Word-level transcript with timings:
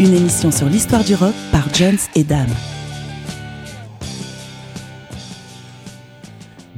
Une 0.00 0.12
émission 0.12 0.50
sur 0.50 0.66
l'histoire 0.68 1.04
du 1.04 1.14
rock 1.14 1.32
par 1.52 1.72
Jones 1.72 1.98
et 2.16 2.24
Dame. 2.24 2.50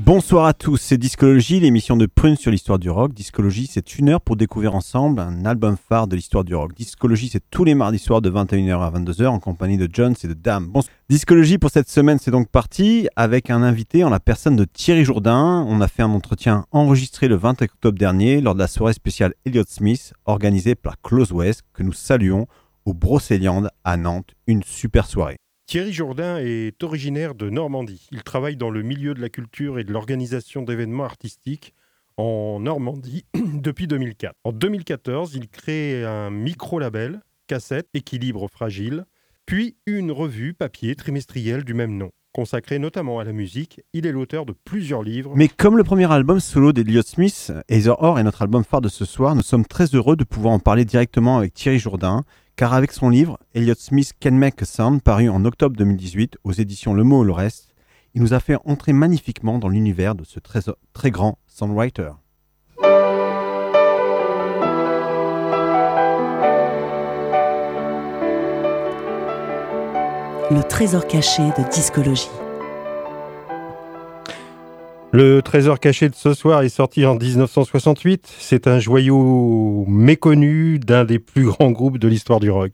Bonsoir 0.09 0.47
à 0.47 0.55
tous, 0.55 0.79
c'est 0.79 0.97
Discologie, 0.97 1.61
l'émission 1.61 1.95
de 1.95 2.07
Prune 2.07 2.37
sur 2.37 2.51
l'histoire 2.51 2.79
du 2.79 2.89
rock. 2.89 3.13
Discologie, 3.13 3.69
c'est 3.71 3.99
une 3.99 4.09
heure 4.09 4.23
pour 4.23 4.37
découvrir 4.37 4.75
ensemble 4.75 5.21
un 5.21 5.45
album 5.45 5.77
phare 5.77 6.07
de 6.07 6.17
l'histoire 6.17 6.45
du 6.45 6.55
rock. 6.55 6.73
Discologie, 6.75 7.29
c'est 7.31 7.43
tous 7.51 7.65
les 7.65 7.75
mardis 7.75 7.99
soirs 7.99 8.23
de 8.23 8.31
21h 8.31 8.81
à 8.81 8.91
22h 8.91 9.27
en 9.27 9.39
compagnie 9.39 9.77
de 9.77 9.87
Jones 9.93 10.15
et 10.25 10.27
de 10.27 10.33
Dame. 10.33 10.69
Bon, 10.69 10.81
Discologie 11.11 11.59
pour 11.59 11.69
cette 11.69 11.91
semaine, 11.91 12.19
c'est 12.19 12.31
donc 12.31 12.49
parti 12.49 13.07
avec 13.17 13.51
un 13.51 13.63
invité 13.63 14.03
en 14.03 14.09
la 14.09 14.19
personne 14.19 14.57
de 14.57 14.65
Thierry 14.65 15.05
Jourdain. 15.05 15.63
On 15.69 15.83
a 15.83 15.89
fait 15.89 16.03
un 16.03 16.11
entretien 16.11 16.65
enregistré 16.73 17.29
le 17.29 17.37
20 17.37 17.61
octobre 17.61 17.99
dernier 17.99 18.41
lors 18.41 18.55
de 18.55 18.61
la 18.61 18.67
soirée 18.67 18.95
spéciale 18.95 19.35
Elliott 19.45 19.69
Smith 19.69 20.15
organisée 20.25 20.75
par 20.75 21.03
Close 21.03 21.33
West 21.33 21.65
que 21.75 21.83
nous 21.83 21.93
saluons 21.93 22.47
au 22.89 22.95
Brocéliande 22.95 23.71
à 23.85 23.97
Nantes. 23.97 24.35
Une 24.47 24.63
super 24.63 25.07
soirée. 25.07 25.37
Thierry 25.67 25.93
Jourdain 25.93 26.39
est 26.39 26.83
originaire 26.83 27.35
de 27.35 27.51
Normandie. 27.51 28.09
Il 28.11 28.23
travaille 28.23 28.57
dans 28.57 28.71
le 28.71 28.83
milieu 28.83 29.13
de 29.13 29.21
la 29.21 29.29
culture 29.29 29.79
et 29.79 29.85
de 29.85 29.93
l'organisation 29.93 30.63
d'événements 30.63 31.05
artistiques 31.05 31.75
en 32.17 32.59
Normandie 32.61 33.27
depuis 33.35 33.87
2004. 33.87 34.33
En 34.45 34.53
2014, 34.53 35.35
il 35.35 35.49
crée 35.49 36.03
un 36.05 36.31
micro-label, 36.31 37.21
cassette, 37.47 37.89
équilibre 37.93 38.49
fragile, 38.49 39.05
puis 39.45 39.77
une 39.85 40.11
revue 40.11 40.55
papier 40.55 40.95
trimestrielle 40.95 41.65
du 41.65 41.75
même 41.75 41.97
nom. 41.97 42.11
Consacré 42.33 42.79
notamment 42.79 43.19
à 43.19 43.25
la 43.25 43.33
musique, 43.33 43.83
il 43.93 44.07
est 44.07 44.13
l'auteur 44.13 44.47
de 44.47 44.53
plusieurs 44.53 45.03
livres. 45.03 45.33
Mais 45.35 45.49
comme 45.49 45.77
le 45.77 45.85
premier 45.85 46.11
album 46.11 46.41
solo 46.41 46.73
d'Eliot 46.73 47.03
Smith, 47.03 47.53
Heather 47.69 48.03
Or 48.03 48.19
est 48.19 48.25
notre 48.25 48.43
album 48.43 48.65
phare 48.65 48.81
de 48.81 48.89
ce 48.89 49.05
soir, 49.05 49.35
nous 49.35 49.43
sommes 49.43 49.67
très 49.67 49.87
heureux 49.95 50.17
de 50.17 50.25
pouvoir 50.25 50.55
en 50.55 50.59
parler 50.59 50.87
directement 50.87 51.37
avec 51.37 51.53
Thierry 51.53 51.79
Jourdain, 51.79 52.25
car 52.59 52.75
avec 52.75 52.91
son 52.91 53.09
livre 53.09 53.39
Elliot 53.55 53.77
Smith 53.79 54.15
Can 54.21 54.33
Make 54.33 54.67
Sound, 54.67 55.01
paru 55.01 55.29
en 55.29 55.45
octobre 55.45 55.77
2018 55.77 56.39
aux 56.43 56.51
éditions 56.51 56.93
Le 56.93 57.05
Mot 57.05 57.23
le 57.23 57.31
Reste, 57.31 57.73
il 58.15 58.21
nous 58.21 58.35
a 58.35 58.41
fait 58.41 58.57
entrer 58.65 58.93
magnifiquement 58.93 59.61
dans 59.61 59.69
l'univers 59.69 60.17
de 60.17 60.25
ce 60.25 60.41
très, 60.41 60.59
très 60.93 61.13
grand 61.13 61.39
songwriter. 61.47 62.11
Le 70.51 70.63
trésor 70.69 71.07
caché 71.07 71.43
de 71.43 71.71
discologie. 71.71 72.29
Le 75.11 75.41
trésor 75.41 75.81
caché 75.81 76.11
de 76.11 76.15
ce 76.15 76.35
soir 76.35 76.63
est 76.63 76.69
sorti 76.69 77.07
en 77.07 77.15
1968. 77.15 78.29
C'est 78.39 78.67
un 78.67 78.79
joyau 78.79 79.87
méconnu 79.89 80.79
d'un 80.79 81.05
des 81.07 81.19
plus 81.19 81.47
grands 81.47 81.71
groupes 81.71 81.99
de 81.99 82.09
l'histoire 82.09 82.41
du 82.41 82.51
rock. 82.51 82.73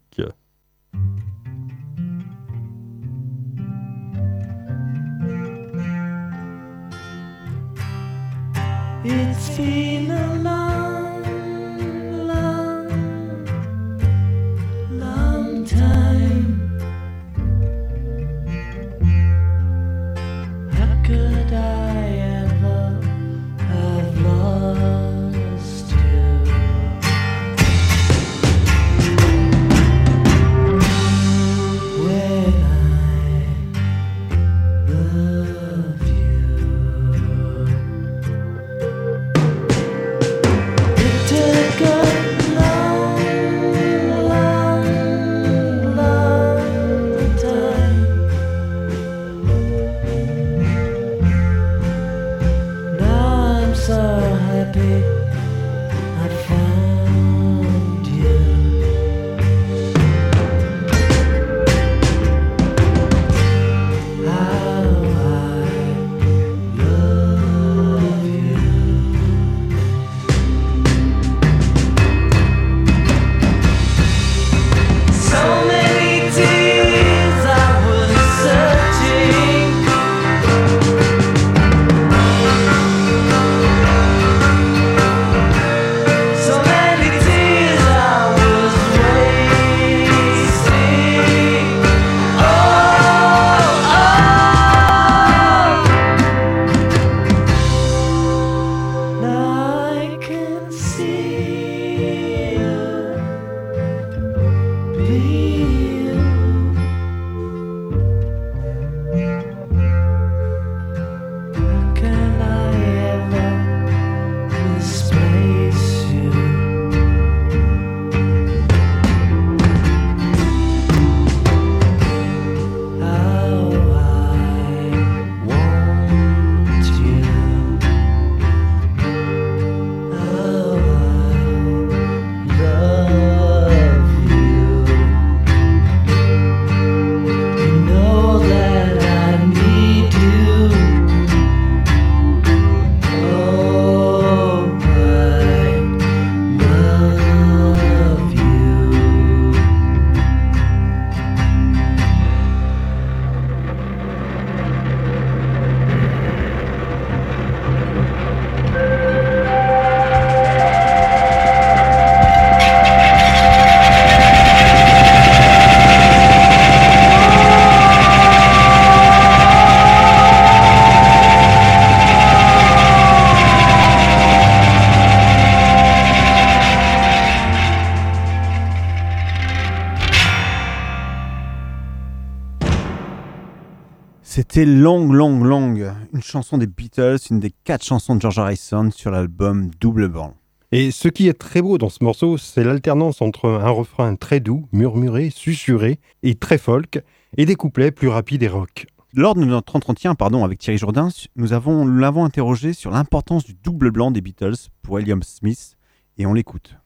C'était 184.55 184.67
Long 184.67 185.13
Long 185.13 185.43
Long, 185.43 185.75
une 186.13 186.23
chanson 186.23 186.59
des 186.59 186.69
Beatles, 186.69 187.17
une 187.29 187.41
des 187.41 187.51
quatre 187.65 187.85
chansons 187.85 188.15
de 188.15 188.21
George 188.21 188.39
Harrison 188.39 188.89
sur 188.93 189.11
l'album 189.11 189.69
Double 189.81 190.07
Blanc. 190.07 190.37
Et 190.71 190.93
ce 190.93 191.09
qui 191.09 191.27
est 191.27 191.33
très 191.37 191.61
beau 191.61 191.77
dans 191.77 191.89
ce 191.89 192.05
morceau, 192.05 192.39
c'est 192.39 192.63
l'alternance 192.63 193.21
entre 193.21 193.49
un 193.49 193.71
refrain 193.71 194.15
très 194.15 194.39
doux, 194.39 194.69
murmuré, 194.71 195.31
susurré 195.31 195.99
et 196.23 196.37
très 196.37 196.57
folk, 196.59 197.03
et 197.37 197.47
des 197.47 197.57
couplets 197.57 197.91
plus 197.91 198.07
rapides 198.07 198.45
et 198.45 198.49
rock. 198.49 198.87
Lors 199.13 199.35
de 199.35 199.45
notre 199.45 199.75
entretien 199.75 200.15
pardon, 200.15 200.45
avec 200.45 200.61
Thierry 200.61 200.79
Jourdain, 200.79 201.09
nous 201.35 201.53
avons- 201.53 201.85
nous 201.85 201.99
l'avons 201.99 202.25
interrogé 202.25 202.75
sur 202.75 202.93
l'importance 202.93 203.43
du 203.43 203.55
double 203.55 203.91
blanc 203.91 204.13
des 204.13 204.21
Beatles 204.21 204.55
pour 204.83 204.95
William 204.95 205.25
Smith, 205.25 205.77
et 206.17 206.27
on 206.27 206.33
l'écoute. 206.33 206.77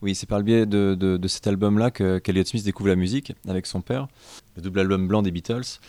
Oui, 0.00 0.14
c'est 0.14 0.28
par 0.28 0.38
le 0.38 0.44
biais 0.44 0.66
de, 0.66 0.94
de- 0.94 1.16
de 1.16 1.28
cet 1.28 1.48
album-là 1.48 1.90
que 1.90 2.18
qu'Elliot 2.18 2.44
Smith 2.44 2.64
découvre 2.64 2.90
la 2.90 2.96
musique 2.96 3.32
avec 3.48 3.66
son 3.66 3.80
père, 3.80 4.06
le 4.54 4.62
double 4.62 4.78
album 4.78 5.08
blanc 5.08 5.22
des 5.22 5.32
Beatles. 5.32 5.80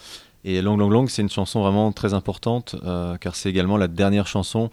Et 0.44 0.62
Long 0.62 0.78
Long 0.78 0.90
Long, 0.90 1.08
c'est 1.08 1.22
une 1.22 1.30
chanson 1.30 1.62
vraiment 1.62 1.92
très 1.92 2.14
importante, 2.14 2.76
euh, 2.84 3.18
car 3.18 3.36
c'est 3.36 3.50
également 3.50 3.78
la 3.78 3.88
dernière 3.88 4.28
chanson 4.28 4.70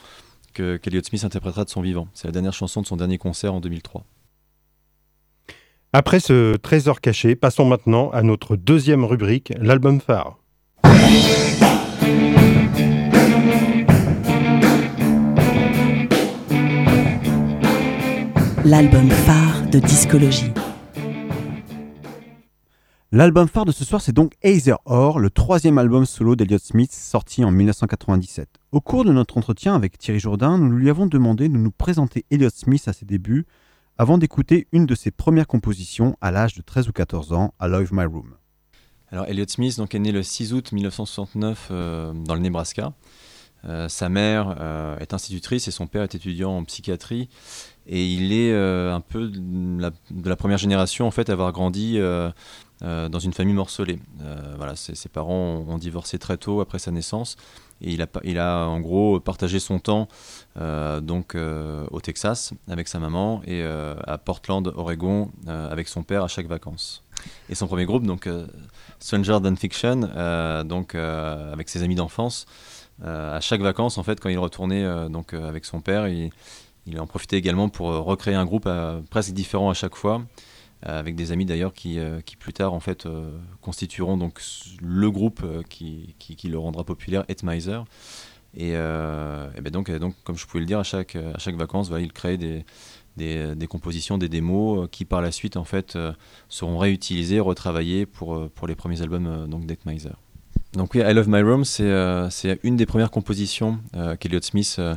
que 0.52 0.76
qu'Elliot 0.76 1.02
Smith 1.02 1.24
interprétera 1.24 1.64
de 1.64 1.70
son 1.70 1.80
vivant. 1.80 2.08
C'est 2.14 2.28
la 2.28 2.32
dernière 2.32 2.52
chanson 2.52 2.80
de 2.80 2.86
son 2.86 2.96
dernier 2.96 3.18
concert 3.18 3.54
en 3.54 3.60
2003. 3.60 4.04
Après 5.92 6.20
ce 6.20 6.56
trésor 6.56 7.00
caché, 7.00 7.36
passons 7.36 7.64
maintenant 7.64 8.10
à 8.10 8.22
notre 8.22 8.56
deuxième 8.56 9.04
rubrique, 9.04 9.52
l'album 9.60 10.00
phare. 10.00 10.38
L'album 18.64 19.10
phare 19.10 19.62
de 19.70 19.78
discologie. 19.78 20.52
L'album 23.14 23.46
phare 23.46 23.64
de 23.64 23.70
ce 23.70 23.84
soir, 23.84 24.00
c'est 24.00 24.10
donc 24.10 24.32
Either 24.42 24.74
Or, 24.86 25.20
le 25.20 25.30
troisième 25.30 25.78
album 25.78 26.04
solo 26.04 26.34
d'Elliott 26.34 26.60
Smith, 26.60 26.90
sorti 26.90 27.44
en 27.44 27.52
1997. 27.52 28.48
Au 28.72 28.80
cours 28.80 29.04
de 29.04 29.12
notre 29.12 29.38
entretien 29.38 29.76
avec 29.76 29.98
Thierry 29.98 30.18
Jourdain, 30.18 30.58
nous 30.58 30.72
lui 30.72 30.90
avons 30.90 31.06
demandé 31.06 31.48
de 31.48 31.56
nous 31.56 31.70
présenter 31.70 32.24
Elliott 32.32 32.52
Smith 32.52 32.88
à 32.88 32.92
ses 32.92 33.04
débuts, 33.04 33.46
avant 33.98 34.18
d'écouter 34.18 34.66
une 34.72 34.84
de 34.84 34.96
ses 34.96 35.12
premières 35.12 35.46
compositions 35.46 36.16
à 36.20 36.32
l'âge 36.32 36.54
de 36.54 36.62
13 36.62 36.88
ou 36.88 36.92
14 36.92 37.32
ans, 37.34 37.54
à 37.60 37.68
Love 37.68 37.90
My 37.92 38.04
Room. 38.04 38.34
Alors 39.12 39.26
Elliot 39.26 39.46
Smith 39.46 39.76
donc, 39.76 39.94
est 39.94 40.00
né 40.00 40.10
le 40.10 40.24
6 40.24 40.52
août 40.52 40.72
1969 40.72 41.68
euh, 41.70 42.12
dans 42.12 42.34
le 42.34 42.40
Nebraska. 42.40 42.94
Euh, 43.66 43.88
sa 43.88 44.08
mère 44.08 44.56
euh, 44.60 44.98
est 44.98 45.14
institutrice 45.14 45.68
et 45.68 45.70
son 45.70 45.86
père 45.86 46.02
est 46.02 46.14
étudiant 46.14 46.56
en 46.58 46.64
psychiatrie. 46.64 47.28
Et 47.86 48.06
il 48.06 48.32
est 48.32 48.52
euh, 48.52 48.94
un 48.94 49.00
peu 49.00 49.28
de 49.28 49.90
la, 50.24 50.36
première 50.36 50.58
génération 50.58 51.06
en 51.06 51.10
fait 51.10 51.28
à 51.30 51.32
avoir 51.32 51.52
grandi 51.52 51.98
dans 52.80 53.18
une 53.18 53.32
famille 53.32 53.54
morcelée. 53.54 53.98
Voilà, 54.56 54.76
ses, 54.76 55.08
parents 55.08 55.64
ont, 55.68 55.78
divorcé 55.78 56.18
très 56.18 56.36
tôt 56.36 56.60
après 56.60 56.78
sa 56.78 56.90
naissance 56.90 57.36
et 57.80 57.92
il 58.24 58.38
a, 58.38 58.68
en 58.68 58.80
gros 58.80 59.20
partagé 59.20 59.58
son 59.58 59.78
temps 59.78 60.08
donc 60.56 61.34
au 61.36 62.00
Texas 62.00 62.52
avec 62.68 62.88
sa 62.88 62.98
maman 62.98 63.42
et 63.46 63.62
à 63.62 64.18
Portland, 64.18 64.72
Oregon 64.76 65.30
avec 65.46 65.88
son 65.88 66.02
père 66.02 66.24
à 66.24 66.28
chaque 66.28 66.46
vacances. 66.46 67.02
Et 67.48 67.54
son 67.54 67.66
premier 67.66 67.84
groupe 67.84 68.06
donc 68.06 68.28
Stranger 68.98 69.38
Than 69.42 69.56
Fiction, 69.56 70.64
donc 70.64 70.94
avec 70.94 71.68
ses 71.68 71.82
amis 71.82 71.96
d'enfance. 71.96 72.46
Euh, 73.02 73.36
à 73.36 73.40
chaque 73.40 73.60
vacances, 73.60 73.98
en 73.98 74.02
fait, 74.02 74.20
quand 74.20 74.28
il 74.28 74.38
retournait 74.38 74.84
euh, 74.84 75.08
donc 75.08 75.34
euh, 75.34 75.48
avec 75.48 75.64
son 75.64 75.80
père, 75.80 76.06
il, 76.08 76.30
en 76.98 77.06
profitait 77.06 77.36
également 77.36 77.68
pour 77.68 77.88
recréer 77.88 78.34
un 78.34 78.44
groupe 78.44 78.68
presque 79.10 79.32
différent 79.32 79.70
à 79.70 79.74
chaque 79.74 79.96
fois, 79.96 80.22
avec 80.82 81.16
des 81.16 81.32
amis 81.32 81.46
d'ailleurs 81.46 81.72
qui, 81.72 81.98
qui 82.26 82.36
plus 82.36 82.52
tard 82.52 82.74
en 82.74 82.80
fait 82.80 83.08
constitueront 83.62 84.18
donc 84.18 84.38
le 84.82 85.10
groupe 85.10 85.42
qui, 85.70 86.14
qui, 86.18 86.48
le 86.48 86.58
rendra 86.58 86.84
populaire, 86.84 87.24
Etmiser. 87.28 87.80
Et, 88.54 88.72
ben 88.72 89.70
donc, 89.72 89.90
donc, 89.92 90.14
comme 90.24 90.36
je 90.36 90.46
pouvais 90.46 90.60
le 90.60 90.66
dire, 90.66 90.78
à 90.78 90.82
chaque, 90.82 91.16
à 91.16 91.38
chaque 91.38 91.56
vacances, 91.56 91.90
il 91.98 92.12
crée 92.12 92.36
des, 92.36 92.66
des, 93.16 93.66
compositions, 93.66 94.18
des 94.18 94.28
démos 94.28 94.86
qui 94.92 95.06
par 95.06 95.22
la 95.22 95.32
suite 95.32 95.56
en 95.56 95.64
fait 95.64 95.96
seront 96.50 96.76
réutilisées, 96.76 97.40
retravaillées 97.40 98.04
pour, 98.04 98.50
pour 98.50 98.66
les 98.66 98.74
premiers 98.74 99.00
albums 99.00 99.48
donc 99.48 99.64
d'Etmiser. 99.64 100.10
Donc 100.74 100.94
oui, 100.94 101.00
I 101.00 101.12
Love 101.12 101.28
My 101.28 101.40
Room, 101.40 101.64
c'est 101.64 101.84
euh, 101.84 102.28
une 102.64 102.76
des 102.76 102.86
premières 102.86 103.10
compositions 103.10 103.78
euh, 103.96 104.16
qu'Elliott 104.16 104.44
Smith 104.44 104.76
euh, 104.78 104.96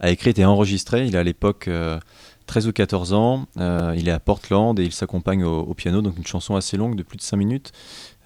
a 0.00 0.10
écrites 0.10 0.38
et 0.38 0.44
enregistrées. 0.44 1.06
Il 1.06 1.16
a 1.16 1.20
à 1.20 1.22
l'époque 1.22 1.68
euh, 1.68 2.00
13 2.46 2.66
ou 2.68 2.72
14 2.72 3.12
ans, 3.12 3.46
euh, 3.58 3.94
il 3.96 4.08
est 4.08 4.12
à 4.12 4.20
Portland 4.20 4.78
et 4.80 4.84
il 4.84 4.92
s'accompagne 4.92 5.44
au, 5.44 5.60
au 5.60 5.74
piano, 5.74 6.00
donc 6.00 6.16
une 6.16 6.26
chanson 6.26 6.56
assez 6.56 6.78
longue 6.78 6.96
de 6.96 7.02
plus 7.02 7.18
de 7.18 7.22
5 7.22 7.36
minutes, 7.36 7.72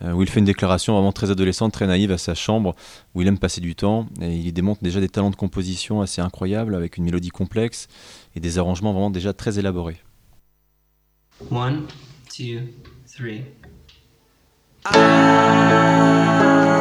euh, 0.03 0.13
où 0.13 0.23
il 0.23 0.29
fait 0.31 0.39
une 0.39 0.47
déclaration 0.47 0.95
vraiment 0.95 1.11
très 1.11 1.33
adolescente, 1.33 1.73
très 1.73 1.89
naïve 1.89 2.13
à 2.13 2.19
sa 2.19 2.35
chambre, 2.37 2.77
où 3.15 3.23
il 3.23 3.27
aime 3.27 3.39
passer 3.39 3.61
du 3.61 3.75
temps, 3.75 4.07
et 4.21 4.37
il 4.37 4.53
démontre 4.53 4.83
déjà 4.83 5.01
des 5.01 5.09
talents 5.09 5.31
de 5.31 5.37
composition 5.37 6.03
assez 6.03 6.21
incroyables, 6.21 6.77
avec 6.77 6.99
une 6.99 7.05
mélodie 7.05 7.31
complexe 7.31 7.89
et 8.37 8.41
des 8.41 8.59
arrangements 8.59 8.93
vraiment 8.93 9.11
déjà 9.11 9.33
très 9.33 9.59
élaborés. 9.59 9.97
One, 11.51 11.89
two, 12.31 12.61
three. 13.13 13.43
I 14.85 16.72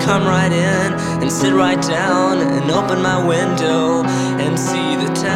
come 0.00 0.24
right 0.26 0.50
in 0.52 0.92
and 1.20 1.30
sit 1.30 1.52
right 1.52 1.80
down 1.82 2.38
and 2.38 2.70
open 2.70 3.02
my 3.02 3.18
window 3.24 4.02
and 4.42 4.58
see 4.58 4.96
the 4.96 5.12
town. 5.14 5.30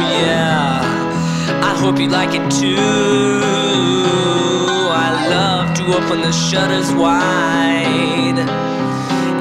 yeah. 0.00 0.80
I 1.64 1.74
hope 1.80 1.98
you 1.98 2.08
like 2.08 2.34
it 2.34 2.50
too. 2.50 2.76
I 4.92 5.28
love 5.30 5.74
to 5.78 5.82
open 5.96 6.20
the 6.20 6.32
shutters 6.32 6.92
wide 6.92 8.38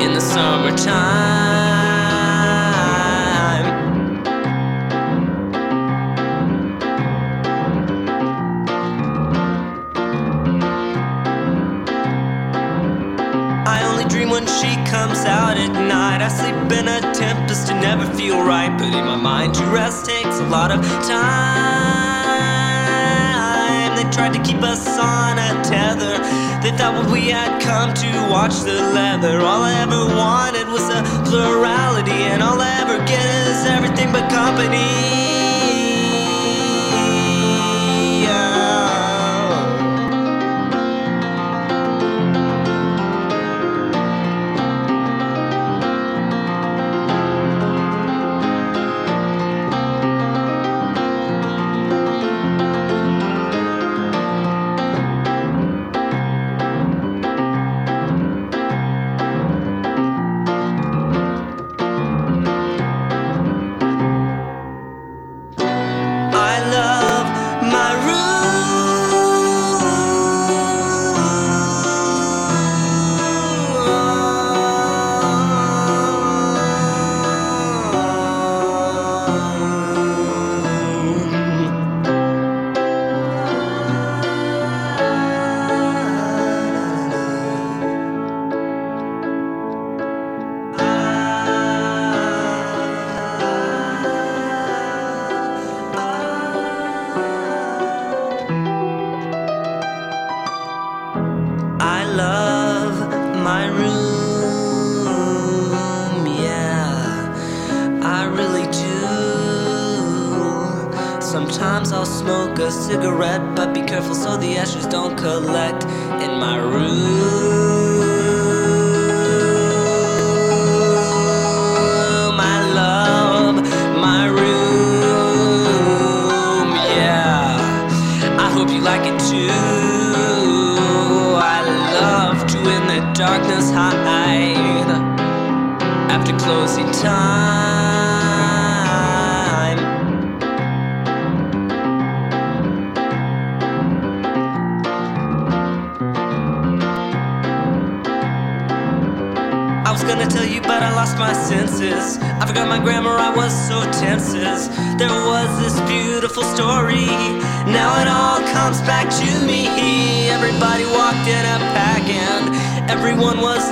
in 0.02 0.14
the 0.14 0.22
summertime. 0.22 1.77
I 16.28 16.30
sleep 16.30 16.60
in 16.78 16.90
a 16.90 17.00
tempest 17.14 17.72
and 17.72 17.80
never 17.80 18.04
feel 18.14 18.44
right. 18.44 18.68
But 18.78 18.92
in 18.94 19.06
my 19.06 19.16
mind, 19.16 19.54
to 19.54 19.64
rest 19.68 20.06
takes 20.06 20.40
a 20.40 20.48
lot 20.48 20.72
of 20.72 20.84
time. 21.08 21.16
They 23.96 24.04
tried 24.12 24.34
to 24.34 24.44
keep 24.44 24.62
us 24.62 24.86
on 25.00 25.40
a 25.40 25.64
tether. 25.64 26.20
They 26.60 26.76
thought 26.76 26.96
what 27.00 27.10
we 27.10 27.30
had 27.30 27.62
come 27.62 27.94
to 27.94 28.12
watch 28.30 28.60
the 28.68 28.76
leather. 28.92 29.40
All 29.40 29.64
I 29.64 29.76
ever 29.80 30.04
wanted 30.20 30.68
was 30.68 30.90
a 30.90 31.02
plurality, 31.24 32.12
and 32.12 32.44
all 32.44 32.60
I 32.60 32.76
ever 32.84 32.98
get 33.08 33.24
is 33.48 33.66
everything 33.66 34.12
but 34.12 34.30
company. 34.30 35.57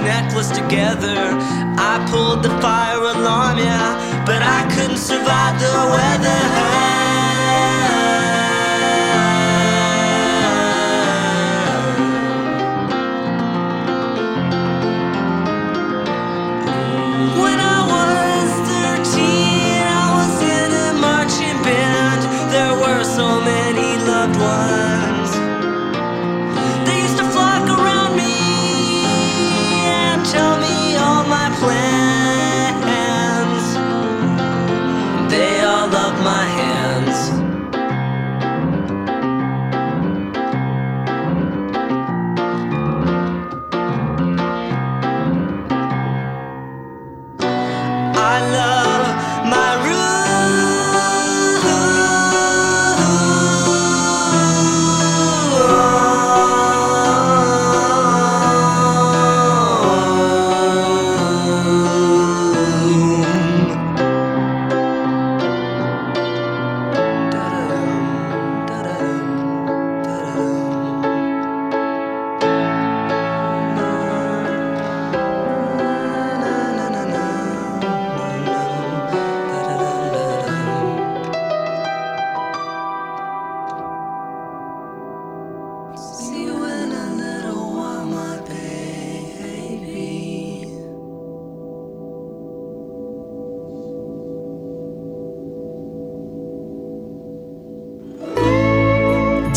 necklace 0.05 0.51
together. 0.51 1.14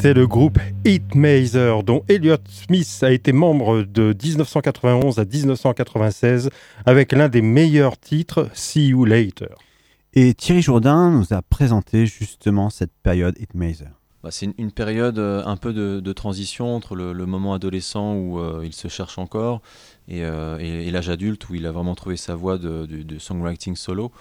C'était 0.00 0.14
le 0.14 0.26
groupe 0.26 0.58
Hitmazer, 0.86 1.82
dont 1.82 2.04
Elliott 2.08 2.40
Smith 2.48 2.88
a 3.02 3.10
été 3.12 3.32
membre 3.34 3.82
de 3.82 4.16
1991 4.24 5.18
à 5.18 5.26
1996 5.26 6.48
avec 6.86 7.12
l'un 7.12 7.28
des 7.28 7.42
meilleurs 7.42 8.00
titres, 8.00 8.48
See 8.54 8.88
You 8.88 9.04
Later. 9.04 9.48
Et 10.14 10.32
Thierry 10.32 10.62
Jourdain 10.62 11.10
nous 11.10 11.34
a 11.34 11.42
présenté 11.42 12.06
justement 12.06 12.70
cette 12.70 12.92
période 13.02 13.36
Hitmazer. 13.38 13.90
Bah, 14.22 14.30
c'est 14.30 14.46
une, 14.46 14.54
une 14.56 14.72
période 14.72 15.18
euh, 15.18 15.42
un 15.44 15.58
peu 15.58 15.74
de, 15.74 16.00
de 16.00 16.12
transition 16.14 16.74
entre 16.74 16.94
le, 16.94 17.12
le 17.12 17.26
moment 17.26 17.52
adolescent 17.52 18.14
où 18.14 18.38
euh, 18.38 18.62
il 18.64 18.72
se 18.72 18.88
cherche 18.88 19.18
encore 19.18 19.60
et, 20.08 20.24
euh, 20.24 20.56
et- 20.60 20.88
et 20.88 20.90
l'âge 20.90 21.10
adulte 21.10 21.46
où 21.50 21.54
il 21.56 21.66
a 21.66 21.72
vraiment 21.72 21.94
trouvé 21.94 22.16
sa 22.16 22.34
voie 22.34 22.56
de, 22.56 22.86
de- 22.86 23.02
de 23.02 23.18
songwriting 23.18 23.76
solo. 23.76 24.12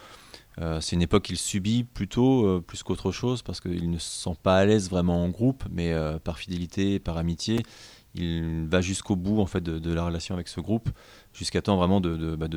Euh, 0.62 0.82
c'est 0.82 0.96
une 0.96 1.02
époque 1.02 1.24
qu'il 1.24 1.38
subit 1.38 1.84
plutôt 1.84 2.46
euh, 2.46 2.64
plus 2.66 2.84
qu'autre 2.84 3.12
chose 3.12 3.42
parce 3.42 3.62
qu'il 3.62 3.90
ne 3.90 3.98
se 3.98 4.24
sent 4.24 4.36
pas 4.44 4.58
à 4.58 4.66
l'aise 4.66 4.90
vraiment 4.90 5.24
en 5.24 5.30
groupe, 5.30 5.64
mais 5.72 5.94
euh, 5.94 6.20
par 6.20 6.38
fidélité, 6.38 7.00
par 7.00 7.18
amitié, 7.18 7.64
il 8.16 8.68
va 8.68 8.82
jusqu'au 8.82 9.16
bout 9.16 9.40
en 9.40 9.46
fait 9.46 9.64
de, 9.64 9.94
la 9.94 10.04
relation 10.04 10.36
avec 10.36 10.48
ce 10.48 10.60
groupe, 10.60 10.90
jusqu'à 11.34 11.62
temps 11.62 11.78
vraiment 11.78 12.02
de, 12.02 12.18
de, 12.18 12.36
bah, 12.36 12.48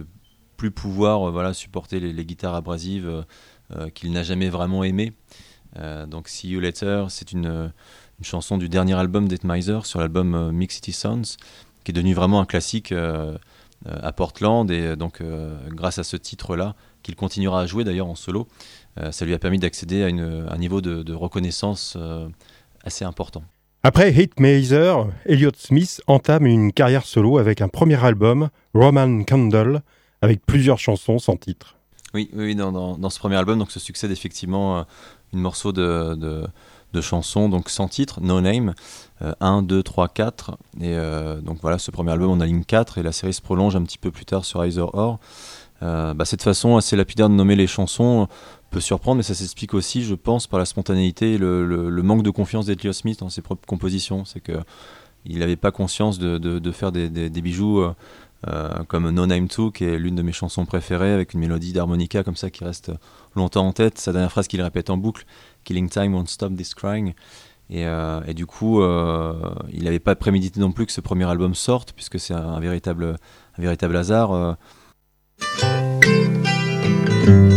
plus 0.56 0.70
pouvoir 0.70 1.30
voilà 1.30 1.52
supporter 1.52 2.00
les, 2.00 2.24
guitares 2.24 2.54
abrasives 2.54 3.24
qu'il 3.94 4.12
n'a 4.12 4.22
jamais 4.22 4.48
vraiment 4.48 4.82
aimées. 4.82 5.12
Donc 6.08 6.28
See 6.28 6.48
You 6.48 6.60
Later, 6.60 7.06
c'est 7.10 7.32
une, 7.32 7.70
une 8.18 8.24
chanson 8.24 8.56
du 8.56 8.70
dernier 8.70 8.94
album 8.94 9.28
d'Etmiser 9.28 9.80
sur 9.84 10.00
l'album 10.00 10.52
Mix 10.52 10.76
City 10.76 10.92
Sounds, 10.92 11.36
qui 11.84 11.90
est 11.90 11.94
devenu 11.94 12.14
vraiment 12.14 12.40
un 12.40 12.46
classique 12.46 12.94
à 13.84 14.12
Portland 14.12 14.70
et 14.70 14.96
donc 14.96 15.22
grâce 15.68 15.98
à 15.98 16.04
ce 16.04 16.16
titre-là, 16.16 16.76
qu'il 17.02 17.16
continuera 17.16 17.60
à 17.62 17.66
jouer 17.66 17.84
d'ailleurs 17.84 18.06
en 18.08 18.14
solo, 18.14 18.46
euh, 19.00 19.12
ça 19.12 19.24
lui 19.24 19.34
a 19.34 19.38
permis 19.38 19.58
d'accéder 19.58 20.02
à 20.02 20.08
une- 20.08 20.46
un 20.48 20.58
niveau 20.58 20.80
de, 20.80 21.02
de 21.02 21.14
reconnaissance 21.14 21.94
euh, 21.96 22.28
assez 22.84 23.04
important. 23.04 23.42
Après 23.84 24.12
Hitmazer, 24.12 25.08
Elliott 25.26 25.56
Smith 25.56 26.00
entame 26.06 26.46
une 26.46 26.72
carrière 26.72 27.04
solo 27.04 27.38
avec 27.38 27.60
un 27.60 27.68
premier 27.68 28.02
album, 28.04 28.48
Roman 28.74 29.24
Candle, 29.24 29.82
avec 30.20 30.44
plusieurs 30.46 30.78
chansons 30.78 31.18
sans 31.18 31.36
titre. 31.36 31.76
Oui, 32.14 32.30
oui, 32.34 32.54
dans, 32.54 32.70
dans- 32.72 32.96
dans 32.98 33.10
ce 33.10 33.18
premier 33.18 33.36
album, 33.36 33.58
donc 33.58 33.72
se 33.72 33.80
succède 33.80 34.10
effectivement 34.10 34.78
euh, 34.78 34.82
une 35.32 35.40
morceau 35.40 35.72
de, 35.72 36.14
de, 36.14 36.46
de 36.92 37.00
chansons, 37.00 37.48
donc 37.48 37.70
sans 37.70 37.88
titre, 37.88 38.20
No 38.20 38.40
Name, 38.40 38.74
euh, 39.22 39.32
1, 39.40 39.62
2, 39.62 39.82
3, 39.82 40.08
4. 40.08 40.52
Et 40.80 40.94
euh, 40.94 41.40
donc 41.40 41.58
voilà, 41.62 41.78
ce 41.78 41.90
premier 41.90 42.12
album, 42.12 42.30
on 42.30 42.40
a 42.40 42.46
ligne 42.46 42.64
4 42.64 42.98
et 42.98 43.02
la 43.02 43.12
série 43.12 43.32
se 43.32 43.40
prolonge 43.42 43.74
un 43.74 43.82
petit 43.82 43.98
peu 43.98 44.10
plus 44.10 44.26
tard 44.26 44.44
sur 44.44 44.64
Either 44.64 44.84
Or. 44.92 45.18
Euh, 45.82 46.14
bah, 46.14 46.24
cette 46.24 46.42
façon 46.42 46.76
assez 46.76 46.96
lapidaire 46.96 47.28
de 47.28 47.34
nommer 47.34 47.56
les 47.56 47.66
chansons 47.66 48.28
peut 48.70 48.80
surprendre, 48.80 49.16
mais 49.16 49.22
ça 49.22 49.34
s'explique 49.34 49.74
aussi, 49.74 50.04
je 50.04 50.14
pense, 50.14 50.46
par 50.46 50.58
la 50.58 50.64
spontanéité 50.64 51.34
et 51.34 51.38
le, 51.38 52.02
manque 52.02 52.22
de 52.22 52.30
confiance 52.30 52.66
d'Elliot 52.66 52.92
Smith 52.92 53.20
dans 53.20 53.28
ses 53.28 53.42
propres 53.42 53.66
compositions. 53.66 54.24
C'est 54.24 54.40
que 54.40 54.58
il 55.24 55.38
n'avait 55.38 55.56
pas 55.56 55.70
conscience 55.70 56.18
de, 56.18 56.72
faire 56.72 56.90
des, 56.90 57.30
bijoux 57.30 57.80
euh, 57.80 57.94
euh, 58.48 58.82
comme 58.88 59.08
No 59.10 59.26
Name 59.26 59.46
2, 59.46 59.70
qui 59.70 59.84
est 59.84 59.98
l'une 59.98 60.16
de 60.16 60.22
mes 60.22 60.32
chansons 60.32 60.64
préférées, 60.66 61.12
avec 61.12 61.34
une 61.34 61.40
mélodie 61.40 61.72
d'harmonica 61.72 62.24
comme 62.24 62.36
ça 62.36 62.50
qui 62.50 62.64
reste 62.64 62.90
longtemps 63.36 63.66
en 63.66 63.72
tête. 63.72 63.98
Sa 63.98 64.12
dernière 64.12 64.32
phrase 64.32 64.48
qu'il 64.48 64.60
répète 64.62 64.90
en 64.90 64.96
boucle, 64.96 65.24
Killing 65.64 65.88
time 65.88 66.14
won't 66.14 66.26
stop 66.26 66.56
this 66.56 66.74
crying. 66.74 67.14
Et, 67.70 67.86
du 68.34 68.46
coup, 68.46 68.82
il 68.82 69.84
n'avait 69.84 70.00
pas 70.00 70.14
prémédité 70.16 70.60
non 70.60 70.72
plus 70.72 70.86
que 70.86 70.92
ce 70.92 71.00
premier 71.00 71.24
album 71.24 71.54
sorte, 71.54 71.92
puisque 71.92 72.18
c'est 72.18 72.34
un, 72.34 72.58
véritable, 72.58 73.16
un 73.58 73.62
véritable 73.62 73.96
hasard. 73.96 74.56
Euh. 77.28 77.52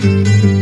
Concrete 0.00 0.57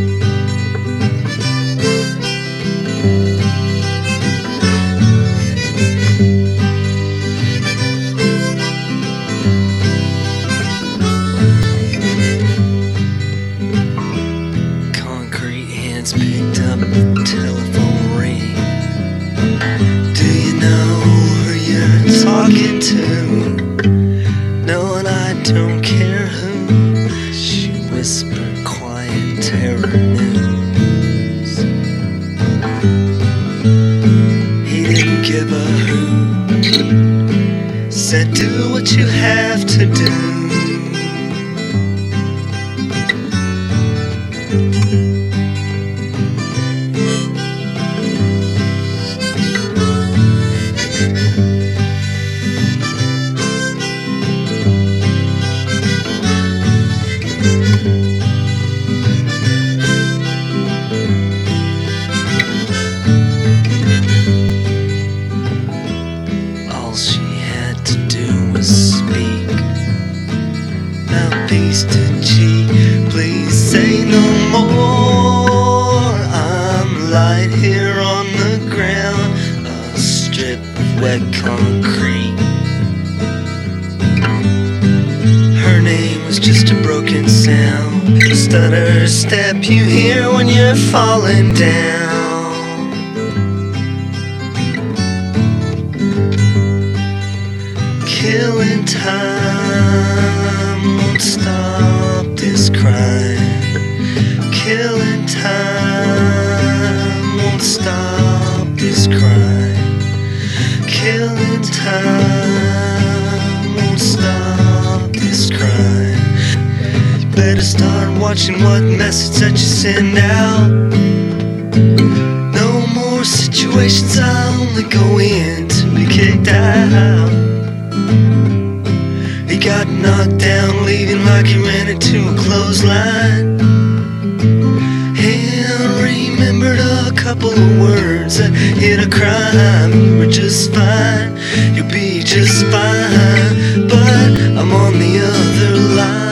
couple 137.27 137.51
of 137.51 137.81
words 137.81 138.37
hit 138.37 139.05
a 139.05 139.09
crime. 139.09 139.91
You 139.91 140.17
were 140.19 140.31
just 140.31 140.73
fine, 140.73 141.35
you'll 141.75 141.91
be 141.91 142.23
just 142.23 142.63
fine. 142.67 143.85
But 143.89 144.31
I'm 144.57 144.71
on 144.71 144.93
the 144.97 145.19
other 145.27 145.95
line. 145.97 146.26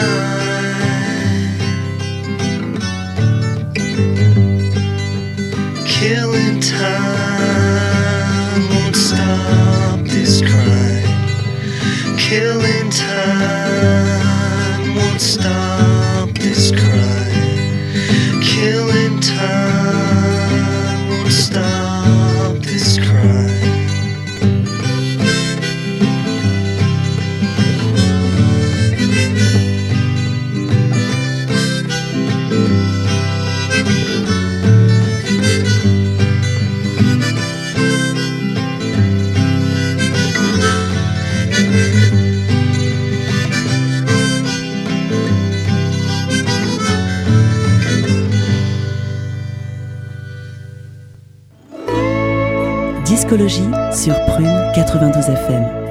92 55.26 55.34
FM. 55.34 55.85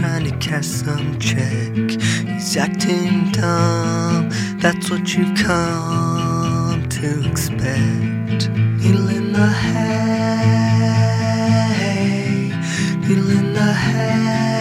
trying 0.00 0.24
to 0.24 0.34
cash 0.38 0.66
some 0.66 1.18
check. 1.18 1.74
He's 2.26 2.56
acting 2.56 3.30
dumb, 3.32 4.30
that's 4.58 4.90
what 4.90 5.14
you 5.14 5.24
come 5.34 6.88
to 6.88 7.28
expect. 7.28 8.48
Needle 8.48 9.08
in 9.10 9.32
the 9.34 9.46
hay, 9.46 10.40
needle 13.00 13.30
in 13.30 13.52
the 13.52 13.72
hay. 13.74 14.59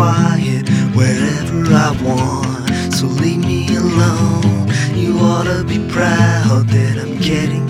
quiet 0.00 0.66
wherever 0.96 1.60
I 1.74 1.90
want. 2.02 2.94
So 2.94 3.06
leave 3.06 3.44
me 3.44 3.76
alone. 3.76 4.66
You 4.94 5.18
ought 5.18 5.44
to 5.44 5.62
be 5.62 5.78
proud 5.92 6.68
that 6.68 6.96
I'm 7.02 7.18
getting 7.18 7.69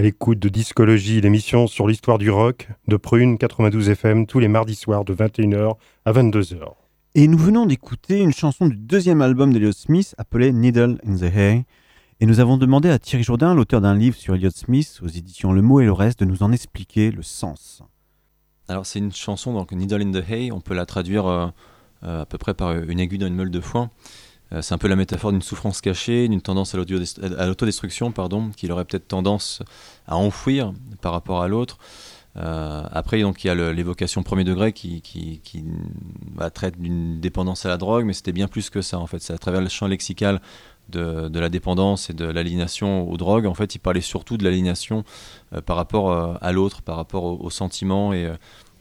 à 0.00 0.02
l'écoute 0.02 0.38
de 0.38 0.48
Discologie, 0.48 1.20
l'émission 1.20 1.66
sur 1.66 1.86
l'histoire 1.86 2.16
du 2.16 2.30
rock 2.30 2.68
de 2.88 2.96
Prune 2.96 3.36
92 3.36 3.90
FM 3.90 4.26
tous 4.26 4.38
les 4.38 4.48
mardis 4.48 4.74
soirs 4.74 5.04
de 5.04 5.14
21h 5.14 5.76
à 6.06 6.12
22h. 6.12 6.72
Et 7.14 7.28
nous 7.28 7.36
venons 7.36 7.66
d'écouter 7.66 8.18
une 8.18 8.32
chanson 8.32 8.66
du 8.66 8.76
deuxième 8.78 9.20
album 9.20 9.52
d'Eliot 9.52 9.72
Smith 9.72 10.14
appelé 10.16 10.52
Needle 10.52 10.98
in 11.06 11.16
the 11.16 11.24
Hay. 11.24 11.66
Et 12.20 12.24
nous 12.24 12.40
avons 12.40 12.56
demandé 12.56 12.88
à 12.88 12.98
Thierry 12.98 13.24
Jourdain, 13.24 13.54
l'auteur 13.54 13.82
d'un 13.82 13.94
livre 13.94 14.16
sur 14.16 14.34
Elliot 14.34 14.48
Smith 14.48 15.00
aux 15.02 15.08
éditions 15.08 15.52
Le 15.52 15.60
Mot 15.60 15.80
et 15.80 15.84
le 15.84 15.92
Reste, 15.92 16.20
de 16.20 16.24
nous 16.24 16.42
en 16.42 16.50
expliquer 16.50 17.10
le 17.10 17.22
sens. 17.22 17.82
Alors 18.68 18.86
c'est 18.86 19.00
une 19.00 19.12
chanson, 19.12 19.52
donc 19.52 19.70
Needle 19.70 20.00
in 20.00 20.12
the 20.12 20.24
Hay, 20.30 20.50
on 20.50 20.62
peut 20.62 20.72
la 20.72 20.86
traduire 20.86 21.26
euh, 21.26 21.48
euh, 22.04 22.22
à 22.22 22.24
peu 22.24 22.38
près 22.38 22.54
par 22.54 22.72
une 22.72 23.00
aiguille 23.00 23.18
dans 23.18 23.26
une 23.26 23.36
meule 23.36 23.50
de 23.50 23.60
foin. 23.60 23.90
Euh, 24.52 24.62
c'est 24.62 24.74
un 24.74 24.78
peu 24.78 24.88
la 24.88 24.96
métaphore 24.96 25.32
d'une 25.32 25.42
souffrance 25.42 25.80
cachée, 25.80 26.28
d'une 26.28 26.42
tendance 26.42 26.74
à 26.74 26.78
l'autodestruction, 27.46 28.12
pardon, 28.12 28.50
qu'il 28.56 28.72
aurait 28.72 28.84
peut-être 28.84 29.08
tendance 29.08 29.62
à 30.06 30.16
enfouir 30.16 30.72
par 31.00 31.12
rapport 31.12 31.42
à 31.42 31.48
l'autre. 31.48 31.78
Euh, 32.36 32.82
après, 32.92 33.20
donc, 33.22 33.42
il 33.44 33.48
y 33.48 33.50
a 33.50 33.72
l'évocation 33.72 34.22
premier 34.22 34.44
degré 34.44 34.72
qui, 34.72 35.02
qui, 35.02 35.40
qui, 35.42 35.64
bah, 36.34 36.50
traite 36.50 36.80
d'une 36.80 37.20
dépendance 37.20 37.66
à 37.66 37.68
la 37.68 37.76
drogue, 37.76 38.04
mais 38.04 38.12
c'était 38.12 38.32
bien 38.32 38.48
plus 38.48 38.70
que 38.70 38.82
ça 38.82 38.98
en 38.98 39.06
fait. 39.06 39.20
C'est 39.20 39.32
à 39.32 39.38
travers 39.38 39.60
le 39.60 39.68
champ 39.68 39.86
lexical 39.86 40.40
de, 40.88 41.38
la 41.38 41.48
dépendance 41.48 42.10
et 42.10 42.14
de 42.14 42.24
l'aliénation 42.24 43.08
aux 43.08 43.16
drogues. 43.16 43.46
En 43.46 43.54
fait, 43.54 43.74
il 43.74 43.78
parlait 43.78 44.00
surtout 44.00 44.36
de 44.36 44.44
l'aliénation 44.44 45.04
euh, 45.54 45.60
par 45.60 45.76
rapport 45.76 46.10
euh, 46.10 46.34
à 46.40 46.52
l'autre, 46.52 46.82
par 46.82 46.96
rapport 46.96 47.24
au, 47.24 47.38
au 47.40 47.50
sentiment 47.50 48.12
et, 48.12 48.32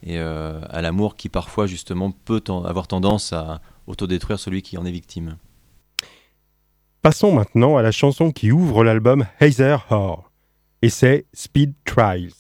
et 0.04 0.18
à 0.18 0.82
l'amour 0.82 1.18
qui 1.18 1.28
parfois 1.28 1.68
justement 1.68 2.12
peut 2.12 2.42
avoir 2.66 2.88
tendance 2.88 3.34
à 3.34 3.60
autodétruire 3.86 4.40
celui 4.40 4.62
qui 4.62 4.78
en 4.78 4.86
est 4.86 4.92
victime. 4.92 5.36
Passons 7.02 7.32
maintenant 7.32 7.78
à 7.78 7.82
la 7.82 7.94
chanson 7.94 8.32
qui 8.32 8.52
ouvre 8.52 8.84
l'album 8.84 9.26
Hazer 9.40 9.86
Whore. 9.90 10.32
Et 10.82 10.90
c'est 10.90 11.28
Speed 11.32 11.74
Trials. 11.86 12.39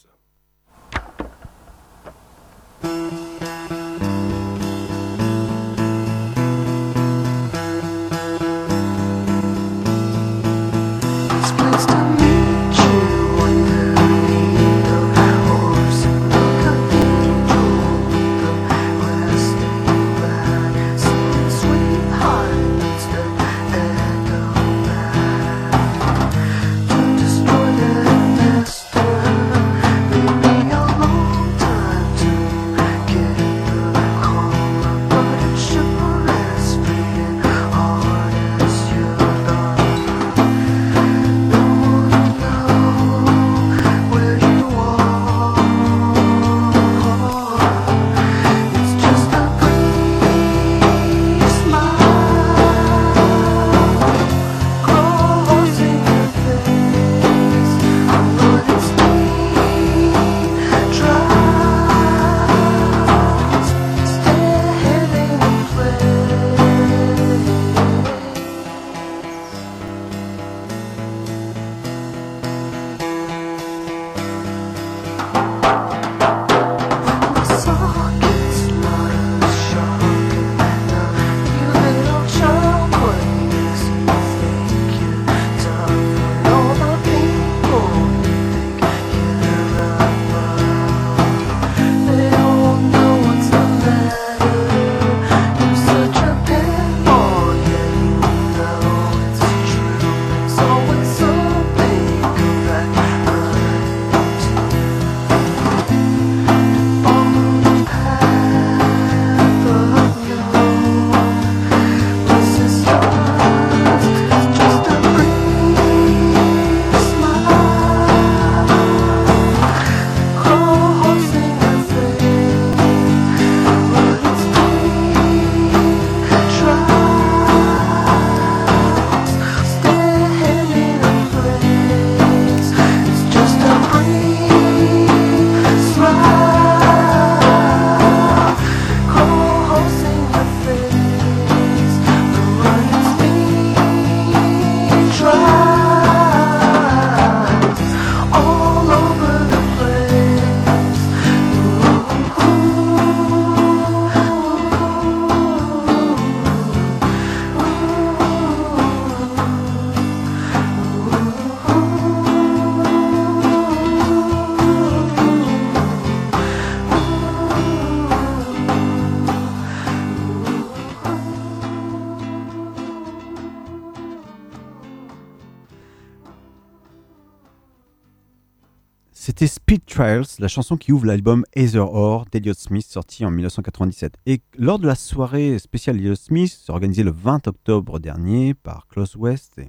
La 179.99 180.47
chanson 180.47 180.77
qui 180.77 180.93
ouvre 180.93 181.07
l'album 181.07 181.43
Heather 181.57 181.93
Or 181.93 182.23
d'Elliott 182.31 182.57
Smith, 182.57 182.85
sorti 182.89 183.25
en 183.25 183.31
1997. 183.31 184.13
Et 184.27 184.39
lors 184.57 184.79
de 184.79 184.87
la 184.87 184.95
soirée 184.95 185.59
spéciale 185.59 185.97
Elliott 185.97 186.17
Smith, 186.17 186.57
organisée 186.69 187.03
le 187.03 187.11
20 187.11 187.49
octobre 187.49 187.99
dernier 187.99 188.53
par 188.53 188.87
Close 188.87 189.17
West, 189.17 189.59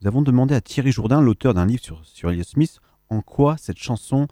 nous 0.00 0.08
avons 0.08 0.22
demandé 0.22 0.54
à 0.54 0.62
Thierry 0.62 0.90
Jourdain, 0.90 1.20
l'auteur 1.20 1.52
d'un 1.52 1.66
livre 1.66 1.82
sur, 1.82 2.00
sur 2.06 2.30
Elliott 2.30 2.48
Smith, 2.48 2.78
en 3.10 3.20
quoi 3.20 3.56
cette 3.58 3.76
chanson 3.76 4.26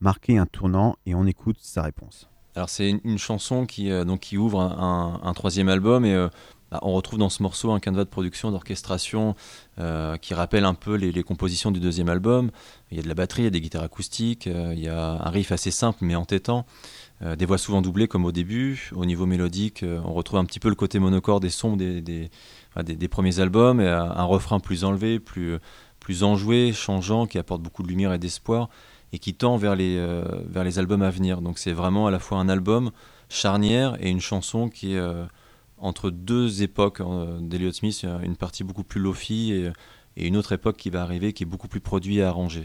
marquait 0.00 0.36
un 0.36 0.44
tournant, 0.44 0.96
et 1.06 1.14
on 1.14 1.24
écoute 1.24 1.56
sa 1.60 1.80
réponse. 1.80 2.28
Alors 2.54 2.68
c'est 2.68 2.90
une, 3.02 3.16
chanson 3.16 3.64
qui, 3.64 3.90
euh, 3.90 4.04
donc, 4.04 4.20
qui 4.20 4.36
ouvre 4.36 4.60
un 4.60 5.32
troisième 5.32 5.70
album 5.70 6.04
et 6.04 6.12
euh, 6.12 6.28
bah, 6.70 6.78
on 6.82 6.92
retrouve 6.92 7.18
dans 7.18 7.30
ce 7.30 7.42
morceau 7.42 7.72
un 7.72 7.80
canevas 7.80 8.04
de 8.04 8.10
production, 8.10 8.50
d'orchestration 8.52 9.34
euh, 9.80 10.18
qui 10.18 10.34
rappelle 10.34 10.66
un 10.66 10.74
peu 10.74 10.94
les, 10.94 11.22
compositions 11.22 11.70
du 11.70 11.80
deuxième 11.80 12.10
album. 12.10 12.50
Il 12.90 12.98
y 12.98 13.00
a 13.00 13.02
de 13.02 13.08
la 13.08 13.14
batterie, 13.14 13.42
il 13.42 13.44
y 13.46 13.48
a 13.48 13.50
des 13.50 13.62
guitares 13.62 13.82
acoustiques, 13.82 14.46
euh, 14.46 14.74
il 14.76 14.80
y 14.80 14.88
a 14.88 15.12
un 15.24 15.30
riff 15.30 15.52
assez 15.52 15.70
simple 15.70 16.00
mais 16.02 16.14
entêtant, 16.16 16.66
euh, 17.22 17.34
des 17.34 17.46
voix 17.46 17.56
souvent 17.56 17.80
doublées 17.80 18.06
comme 18.06 18.26
au 18.26 18.32
début. 18.32 18.90
Au 18.94 19.06
niveau 19.06 19.24
mélodique, 19.24 19.82
on 20.04 20.12
retrouve 20.12 20.38
un 20.38 20.44
petit 20.44 20.60
peu 20.60 20.68
le 20.68 20.74
côté 20.74 20.98
monocorde 20.98 21.46
des, 21.76 22.02
des, 22.02 22.30
des- 22.82 23.08
premiers 23.08 23.40
albums 23.40 23.80
et 23.80 23.88
un, 23.88 24.24
refrain 24.24 24.60
plus 24.60 24.84
enlevé, 24.84 25.18
plus, 25.18 25.56
plus 25.98 26.24
enjoué, 26.24 26.72
changeant, 26.74 27.26
qui 27.26 27.38
apporte 27.38 27.62
beaucoup 27.62 27.82
de 27.82 27.88
lumière 27.88 28.12
et 28.12 28.18
d'espoir 28.18 28.68
et 29.12 29.18
qui 29.18 29.34
tend 29.34 29.56
vers 29.56 29.76
les, 29.76 29.96
vers 30.46 30.62
les 30.62 30.78
albums 30.78 31.02
à 31.02 31.10
venir. 31.10 31.40
Donc 31.40 31.58
c'est 31.58 31.72
vraiment 31.72 32.06
à 32.06 32.10
la 32.10 32.18
fois 32.18 32.38
un 32.38 32.50
album 32.50 32.90
charnière 33.30 33.96
et 34.00 34.10
une 34.10 34.20
chanson 34.20 34.68
qui 34.68 34.94
est 34.94 35.02
entre 35.80 36.10
deux 36.10 36.62
époques 36.62 37.00
euh, 37.00 37.38
d'Elliott 37.40 37.74
Smith, 37.74 38.06
une 38.22 38.36
partie 38.36 38.64
beaucoup 38.64 38.84
plus 38.84 39.00
lofi 39.00 39.52
et, 39.52 39.70
et 40.16 40.26
une 40.26 40.36
autre 40.36 40.52
époque 40.52 40.76
qui 40.76 40.90
va 40.90 41.02
arriver 41.02 41.32
qui 41.32 41.44
est 41.44 41.46
beaucoup 41.46 41.68
plus 41.68 41.80
produit 41.80 42.18
et 42.18 42.22
arrangé. 42.22 42.64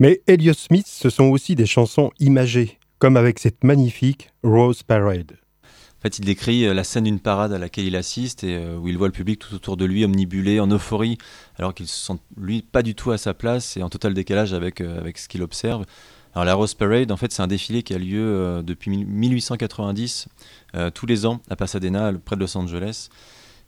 Mais 0.00 0.22
Elliott 0.26 0.58
Smith, 0.58 0.86
ce 0.88 1.08
sont 1.08 1.24
aussi 1.24 1.54
des 1.54 1.66
chansons 1.66 2.10
imagées, 2.18 2.78
comme 2.98 3.16
avec 3.16 3.38
cette 3.38 3.62
magnifique 3.62 4.30
Rose 4.42 4.82
Parade. 4.82 5.38
En 5.62 6.02
fait, 6.02 6.18
il 6.18 6.24
décrit 6.24 6.66
euh, 6.66 6.74
la 6.74 6.84
scène 6.84 7.04
d'une 7.04 7.20
parade 7.20 7.52
à 7.52 7.58
laquelle 7.58 7.86
il 7.86 7.96
assiste 7.96 8.44
et 8.44 8.56
euh, 8.56 8.76
où 8.76 8.88
il 8.88 8.98
voit 8.98 9.06
le 9.06 9.12
public 9.12 9.38
tout 9.38 9.54
autour 9.54 9.76
de 9.76 9.84
lui 9.84 10.04
omnibulé, 10.04 10.60
en 10.60 10.66
euphorie, 10.66 11.16
alors 11.56 11.72
qu'il 11.72 11.86
se 11.86 11.96
sent, 11.96 12.20
lui, 12.36 12.60
pas 12.60 12.82
du 12.82 12.94
tout 12.94 13.10
à 13.12 13.18
sa 13.18 13.32
place 13.32 13.76
et 13.76 13.82
en 13.82 13.88
total 13.88 14.12
décalage 14.12 14.52
avec, 14.52 14.80
avec 14.80 15.16
ce 15.16 15.28
qu'il 15.28 15.42
observe. 15.42 15.84
Alors 16.34 16.44
la 16.44 16.54
Rose 16.54 16.74
Parade, 16.74 17.12
en 17.12 17.16
fait, 17.16 17.30
c'est 17.30 17.42
un 17.42 17.46
défilé 17.46 17.84
qui 17.84 17.94
a 17.94 17.98
lieu 17.98 18.20
euh, 18.20 18.62
depuis 18.62 18.90
1890 18.90 20.26
euh, 20.74 20.90
tous 20.90 21.06
les 21.06 21.26
ans 21.26 21.40
à 21.48 21.54
Pasadena, 21.54 22.12
près 22.24 22.34
de 22.34 22.40
Los 22.40 22.56
Angeles. 22.58 23.08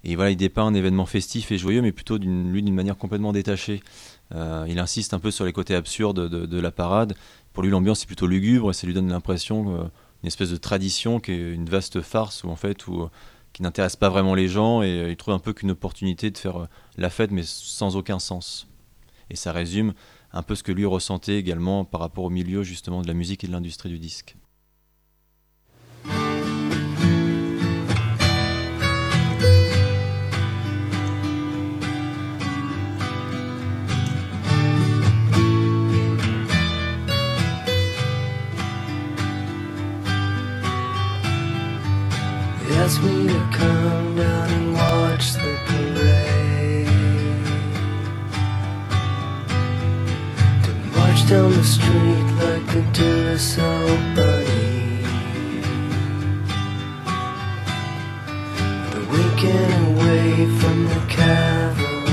Et 0.03 0.17
voilà, 0.17 0.33
il 0.33 0.37
dépeint 0.37 0.67
un 0.67 0.75
événement 0.75 1.07
festif 1.07 1.53
et 1.53 1.59
joyeux, 1.59 1.81
mais 1.81 1.93
plutôt 1.93 2.19
d'une, 2.19 2.75
manière 2.75 2.97
complètement 2.99 3.33
détachée. 3.33 3.83
Euh, 4.35 4.67
il 4.69 4.81
insiste 4.81 5.15
un 5.15 5.21
peu 5.21 5.31
sur 5.31 5.45
les 5.45 5.53
côtés 5.53 5.77
absurdes 5.77 6.29
de, 6.29 6.61
la 6.61 6.73
parade. 6.73 7.15
Pour 7.53 7.63
lui, 7.63 7.71
l'ambiance 7.71 8.03
est 8.03 8.07
plutôt 8.07 8.27
lugubre 8.27 8.71
et 8.71 8.73
ça 8.73 8.89
lui 8.89 8.95
donne 8.95 9.11
l'impression 9.11 9.63
d'une 9.65 10.27
espèce 10.27 10.51
de 10.51 10.57
tradition 10.57 11.21
qui 11.21 11.33
est 11.33 11.53
une 11.53 11.67
vaste 11.67 12.03
farce 12.03 12.43
où 12.43 12.51
en 12.51 12.57
fait 12.57 12.89
où, 12.89 13.09
qui 13.53 13.63
n'intéresse 13.63 13.97
pas 13.97 14.09
vraiment 14.09 14.35
les 14.35 14.49
gens 14.49 14.83
et 14.83 15.07
il 15.09 15.17
trouve 15.17 15.35
un 15.35 15.39
peu 15.39 15.53
qu'une 15.53 15.71
opportunité 15.71 16.31
de 16.31 16.39
faire 16.39 16.67
la 16.99 17.11
fête 17.11 17.31
mais 17.31 17.43
sans 17.45 17.97
aucun 17.97 18.19
sens. 18.19 18.67
Et 19.31 19.37
ça 19.37 19.53
résume 19.53 19.93
un 20.37 20.43
peu 20.43 20.55
ce 20.55 20.63
que 20.63 20.71
lui 20.71 20.85
ressentait 20.85 21.39
également 21.39 21.87
par 21.87 22.01
rapport 22.01 22.25
au 22.25 22.31
milieu 22.31 22.63
justement 22.63 23.01
de 23.01 23.09
la 23.09 23.15
musique 23.15 23.43
et 23.43 23.47
de 23.47 23.53
l'industrie 23.53 23.89
du 23.89 23.99
disque. 23.99 24.37
down 51.29 51.51
the 51.51 51.65
street 51.65 52.25
like 52.39 52.75
a 52.77 52.83
do 52.93 53.37
to 53.37 53.39
The 58.93 59.01
weekend 59.11 59.99
away 59.99 60.47
from 60.61 60.87
the 60.87 61.01
cavalcade. 61.09 62.07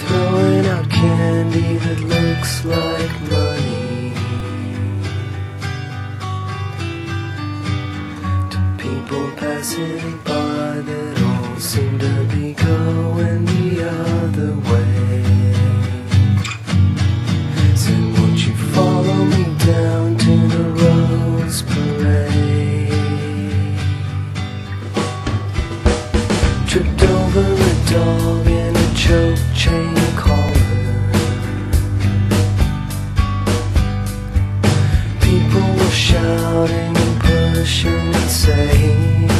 Throwing 0.00 0.66
out 0.66 0.88
candy 0.88 1.76
that 1.76 2.00
looks 2.00 2.64
like 2.64 3.20
money. 3.30 4.14
To 8.50 8.58
people 8.78 9.30
passing 9.36 10.18
by 10.24 10.80
that 10.88 11.22
all 11.22 11.56
seem 11.60 11.98
to 11.98 12.24
be 12.34 12.54
going 12.54 13.49
pushing 37.60 38.08
me 38.08 38.14
say. 38.28 39.39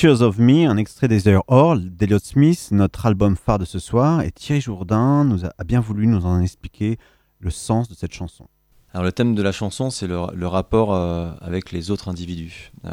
Pictures 0.00 0.22
of 0.22 0.38
Me, 0.38 0.66
un 0.66 0.78
extrait 0.78 1.08
des 1.08 1.28
Air 1.28 1.42
Hall 1.46 1.90
d'Eliot 1.90 2.20
Smith, 2.20 2.68
notre 2.70 3.04
album 3.04 3.36
phare 3.36 3.58
de 3.58 3.66
ce 3.66 3.78
soir. 3.78 4.22
Et 4.22 4.30
Thierry 4.30 4.62
Jourdain 4.62 5.24
nous 5.24 5.44
a, 5.44 5.52
bien 5.62 5.80
voulu 5.80 6.06
nous 6.06 6.24
en 6.24 6.40
expliquer 6.40 6.98
le 7.38 7.50
sens 7.50 7.86
de 7.86 7.94
cette 7.94 8.14
chanson. 8.14 8.48
Alors 8.94 9.04
le 9.04 9.12
thème 9.12 9.34
de 9.34 9.42
la 9.42 9.52
chanson, 9.52 9.90
c'est 9.90 10.06
le, 10.06 10.46
rapport 10.46 10.94
euh, 10.94 11.30
avec 11.42 11.70
les 11.70 11.90
autres 11.90 12.08
individus. 12.08 12.72
Euh, 12.86 12.92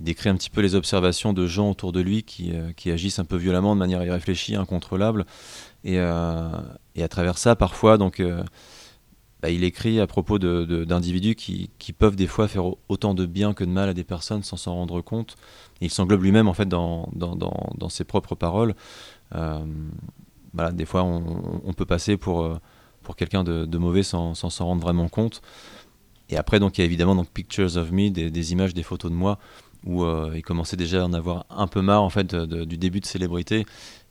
il 0.00 0.06
décrit 0.06 0.28
un 0.28 0.34
petit 0.34 0.50
peu 0.50 0.60
les 0.60 0.74
observations 0.74 1.32
de 1.34 1.46
gens 1.46 1.70
autour 1.70 1.92
de 1.92 2.00
lui 2.00 2.24
qui, 2.24 2.50
euh, 2.52 2.72
qui 2.72 2.90
agissent 2.90 3.20
un 3.20 3.24
peu 3.24 3.36
violemment, 3.36 3.76
de 3.76 3.78
manière 3.78 4.02
irréfléchie, 4.02 4.56
incontrôlable. 4.56 5.26
Et, 5.84 5.98
et 5.98 7.02
à 7.04 7.08
travers 7.08 7.38
ça, 7.38 7.54
parfois, 7.54 7.96
donc, 7.96 8.20
bah, 9.44 9.50
il 9.50 9.62
écrit 9.62 10.00
à 10.00 10.06
propos 10.06 10.38
d'individus 10.38 11.34
qui, 11.34 11.68
peuvent 11.98 12.16
des 12.16 12.26
fois 12.26 12.48
faire 12.48 12.64
au- 12.64 12.78
autant 12.88 13.12
de 13.12 13.26
bien 13.26 13.52
que 13.52 13.62
de 13.62 13.68
mal 13.68 13.90
à 13.90 13.92
des 13.92 14.02
personnes 14.02 14.42
sans 14.42 14.56
s'en 14.56 14.74
rendre 14.74 15.02
compte. 15.02 15.36
Il 15.82 15.90
s'englobe 15.90 16.22
lui-même 16.22 16.48
en 16.48 16.54
fait 16.54 16.66
dans, 16.66 17.10
ses 17.90 18.04
propres 18.04 18.36
paroles. 18.36 18.74
Euh, 19.34 19.62
des 20.72 20.86
fois, 20.86 21.02
on, 21.02 21.74
peut 21.74 21.84
passer 21.84 22.16
pour, 22.16 22.40
euh, 22.40 22.56
quelqu'un 23.18 23.44
de, 23.44 23.76
mauvais 23.76 24.02
sans 24.02 24.34
s'en 24.34 24.64
rendre 24.64 24.80
vraiment 24.80 25.08
compte. 25.08 25.42
Et 26.30 26.38
après, 26.38 26.58
donc, 26.58 26.78
il 26.78 26.80
y 26.80 26.82
a 26.82 26.86
évidemment 26.86 27.14
donc, 27.14 27.28
Pictures 27.28 27.76
of 27.76 27.92
Me, 27.92 28.08
des, 28.08 28.52
images, 28.52 28.72
des 28.72 28.82
photos 28.82 29.10
de 29.10 29.16
moi, 29.16 29.38
où 29.84 30.04
euh, 30.04 30.32
il 30.34 30.40
commençait 30.40 30.78
déjà 30.78 31.02
à 31.02 31.04
en 31.04 31.12
avoir 31.12 31.44
un 31.50 31.66
peu 31.66 31.82
marre 31.82 32.02
en 32.02 32.08
fait, 32.08 32.34
du 32.34 32.78
début 32.78 33.00
de 33.00 33.06
célébrité. 33.06 33.66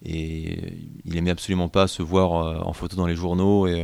Et 0.06 0.60
il 1.06 1.18
aimait 1.18 1.32
absolument 1.32 1.70
pas 1.70 1.88
se 1.88 2.04
voir 2.04 2.68
en 2.68 2.74
photo 2.74 2.96
dans 2.98 3.08
les 3.08 3.16
journaux. 3.16 3.66
Et 3.66 3.84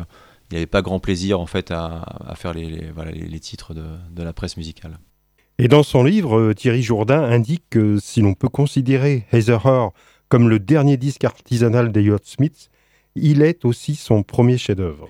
il 0.51 0.55
n'avait 0.55 0.65
pas 0.65 0.81
grand 0.81 0.99
plaisir 0.99 1.39
en 1.39 1.45
fait, 1.45 1.71
à, 1.71 2.01
à 2.25 2.35
faire 2.35 2.53
les, 2.53 2.67
les- 2.69 2.91
voilà, 2.91 3.11
les, 3.11 3.27
les 3.27 3.39
titres 3.39 3.73
de, 3.73 3.83
de 4.11 4.23
la 4.23 4.33
presse 4.33 4.57
musicale. 4.57 4.99
Et 5.57 5.67
dans 5.67 5.83
son 5.83 6.03
livre, 6.03 6.39
euh, 6.39 6.53
Thierry 6.53 6.81
Jourdain 6.81 7.21
indique 7.23 7.63
que 7.69 7.97
si 7.99 8.21
l'on 8.21 8.33
peut 8.33 8.49
considérer 8.49 9.25
Heather 9.31 9.65
Her 9.65 9.89
comme 10.29 10.47
le 10.47 10.59
dernier 10.59 10.95
disque 10.95 11.23
artisanal 11.23 11.91
d'Eliot 11.91 12.19
Smith, 12.23 12.69
il 13.15 13.41
est 13.41 13.65
aussi 13.65 13.95
son 13.95 14.23
premier 14.23 14.57
chef-d'œuvre. 14.57 15.09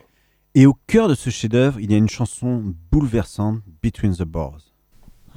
Et 0.55 0.65
au 0.65 0.75
cœur 0.87 1.07
de 1.07 1.13
ce 1.15 1.29
chef-d'œuvre, 1.29 1.79
il 1.79 1.91
y 1.91 1.93
a 1.93 1.97
une 1.97 2.09
chanson 2.09 2.73
bouleversante, 2.91 3.59
Between 3.83 4.15
the 4.15 4.23
Bars. 4.23 4.57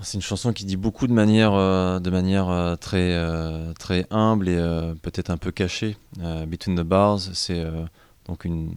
C'est 0.00 0.16
une 0.16 0.22
chanson 0.22 0.53
qui 0.53 0.64
dit 0.64 0.76
beaucoup 0.76 1.07
de 1.07 1.12
manière, 1.12 1.53
euh, 1.53 2.00
de 2.00 2.11
manière 2.11 2.48
euh, 2.48 2.74
très, 2.76 3.12
euh, 3.12 3.72
très 3.74 4.07
humble 4.11 4.48
et 4.48 4.57
euh, 4.57 4.94
peut-être 4.94 5.30
un 5.30 5.36
peu 5.36 5.53
cachée. 5.53 5.96
Euh, 6.20 6.46
Between 6.46 6.76
the 6.76 6.82
Bars, 6.82 7.20
c'est 7.20 7.61
euh, 7.61 7.84
donc 8.27 8.45
une, 8.45 8.75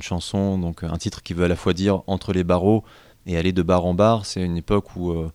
chanson, 0.00 0.58
donc 0.58 0.82
un 0.82 0.96
titre 0.96 1.22
qui 1.22 1.34
veut 1.34 1.44
à 1.44 1.48
la 1.48 1.56
fois 1.56 1.72
dire 1.72 2.02
entre 2.06 2.32
les 2.32 2.44
barreaux 2.44 2.84
et 3.26 3.36
aller 3.36 3.52
de 3.52 3.62
bar 3.62 3.84
en 3.84 3.94
bar. 3.94 4.24
C'est 4.24 4.42
une 4.42 4.56
époque 4.56 4.96
où, 4.96 5.10
euh, 5.10 5.30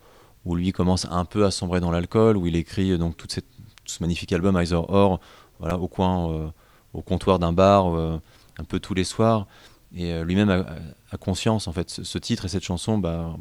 où 0.46 0.56
lui 0.56 0.72
commence 0.72 1.06
un 1.10 1.26
peu 1.26 1.46
à 1.46 1.52
sombrer 1.52 1.80
dans 1.80 1.92
l'alcool, 1.92 2.38
où 2.38 2.48
il 2.48 2.56
écrit 2.56 2.92
euh, 2.92 2.98
donc 2.98 3.18
tout 3.18 3.28
ce 3.30 4.04
magnifique 4.04 4.34
album 4.34 4.58
Either 4.58 4.82
Or, 4.88 5.20
voilà, 5.60 5.78
au 5.78 5.88
coin, 5.88 6.32
euh, 6.32 6.48
au 6.94 7.02
comptoir 7.02 7.40
d'un 7.40 7.54
bar, 7.54 7.94
un 7.96 8.64
peu 8.68 8.80
tous 8.80 8.94
les 8.94 9.04
soirs. 9.04 9.48
Et 9.96 10.24
lui-même 10.24 10.50
a, 10.50 11.18
conscience, 11.18 11.68
en 11.68 11.74
fait, 11.74 11.90
ce, 11.90 12.18
titre 12.18 12.46
et 12.46 12.48
cette 12.48 12.64
chanson, 12.64 12.98
bah, 12.98 13.36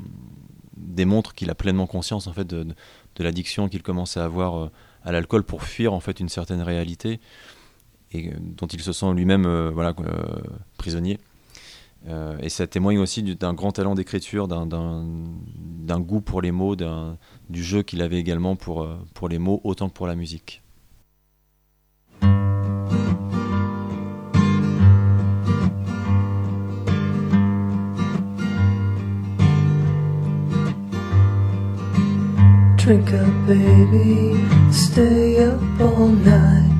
démontre 0.77 1.35
qu'il 1.35 1.51
a 1.51 1.55
pleinement 1.55 1.87
conscience 1.87 2.27
en 2.27 2.33
fait 2.33 2.45
de, 2.45 2.65
de- 2.65 3.25
l'addiction 3.25 3.69
qu'il 3.69 3.83
commence 3.83 4.17
à 4.17 4.25
avoir 4.25 4.71
à 5.05 5.13
l'alcool 5.13 5.45
pour 5.45 5.63
fuir 5.63 5.93
en 5.93 6.01
fait 6.01 6.21
une 6.21 6.29
certaine 6.29 6.63
réalité 6.63 7.21
et 8.13 8.29
euh, 8.29 8.33
dont 8.41 8.67
il 8.67 8.81
se 8.81 8.93
sent 8.93 9.13
lui-même 9.15 9.47
euh, 9.47 9.71
voilà 9.73 9.95
euh, 10.01 10.41
prisonnier. 10.79 11.19
Et 12.43 12.49
ça 12.49 12.67
témoigne 12.67 12.99
aussi 12.99 13.23
du- 13.23 13.35
d'un 13.35 13.53
grand 13.53 13.73
talent 13.73 13.95
d'écriture, 13.95 14.49
d'un- 14.49 14.65
goût 16.01 16.23
pour 16.23 16.41
les 16.41 16.51
mots, 16.51 16.75
du 17.51 17.63
jeu 17.63 17.83
qu'il 17.83 18.01
avait 18.01 18.19
également 18.19 18.57
pour, 18.57 18.89
pour 19.13 19.29
les 19.29 19.39
mots 19.39 19.61
autant 19.65 19.91
que 19.91 19.95
pour 19.95 20.07
la 20.07 20.15
musique. 20.15 20.63
Drink 32.77 33.13
up, 33.13 33.29
baby. 33.47 34.41
Stay 34.73 35.39
up 35.39 35.61
all 35.81 36.09
night 36.09 36.80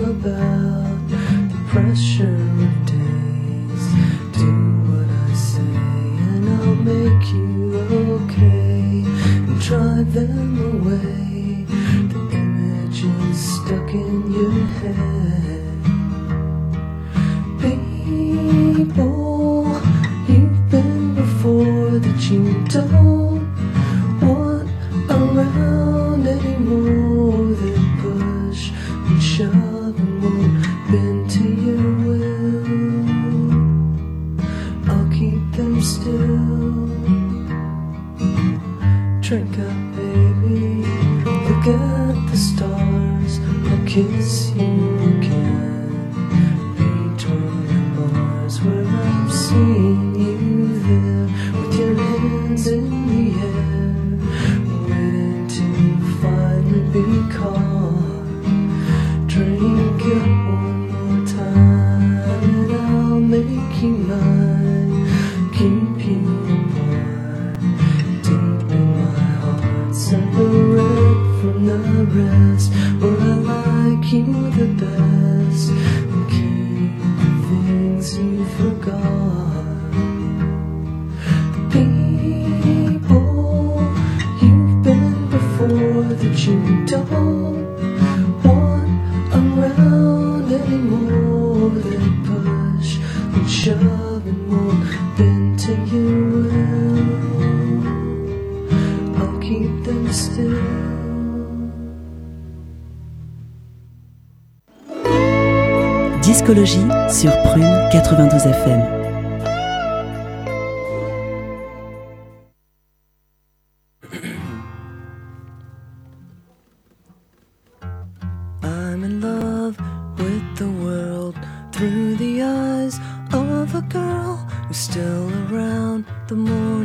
Still 124.73 125.29
around 125.53 126.05
the 126.27 126.35
moon. 126.35 126.80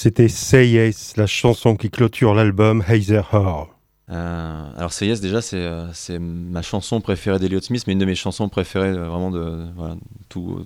C'était 0.00 0.28
Say 0.28 0.68
Yes, 0.68 1.16
la 1.16 1.26
chanson 1.26 1.74
qui 1.74 1.90
clôture 1.90 2.32
l'album 2.32 2.84
Hazer 2.86 3.34
Hall. 3.34 3.66
Euh, 4.10 4.70
alors 4.76 4.92
c'est 4.92 5.08
Yes 5.08 5.20
déjà 5.20 5.42
c'est 5.42 5.56
euh, 5.56 6.18
ma 6.20 6.62
chanson 6.62 7.00
préférée 7.00 7.40
d'Eliot 7.40 7.60
Smith 7.60 7.82
mais 7.88 7.94
une 7.94 7.98
de 7.98 8.04
mes 8.04 8.14
chansons 8.14 8.48
préférées 8.48 8.90
euh, 8.90 9.08
vraiment 9.08 9.32
de 9.32 9.66
tout, 10.28 10.64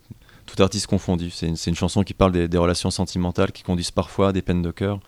artiste 0.58 0.86
confondu. 0.86 1.30
C'est 1.30 1.46
une, 1.48 1.74
chanson 1.74 2.02
qui 2.02 2.12
parle 2.12 2.46
des, 2.46 2.58
relations 2.58 2.90
sentimentales 2.90 3.52
qui 3.52 3.62
conduisent 3.62 3.90
parfois 3.90 4.28
à 4.28 4.32
des 4.32 4.42
peines 4.42 4.60
de 4.60 4.70
cœur 4.70 5.00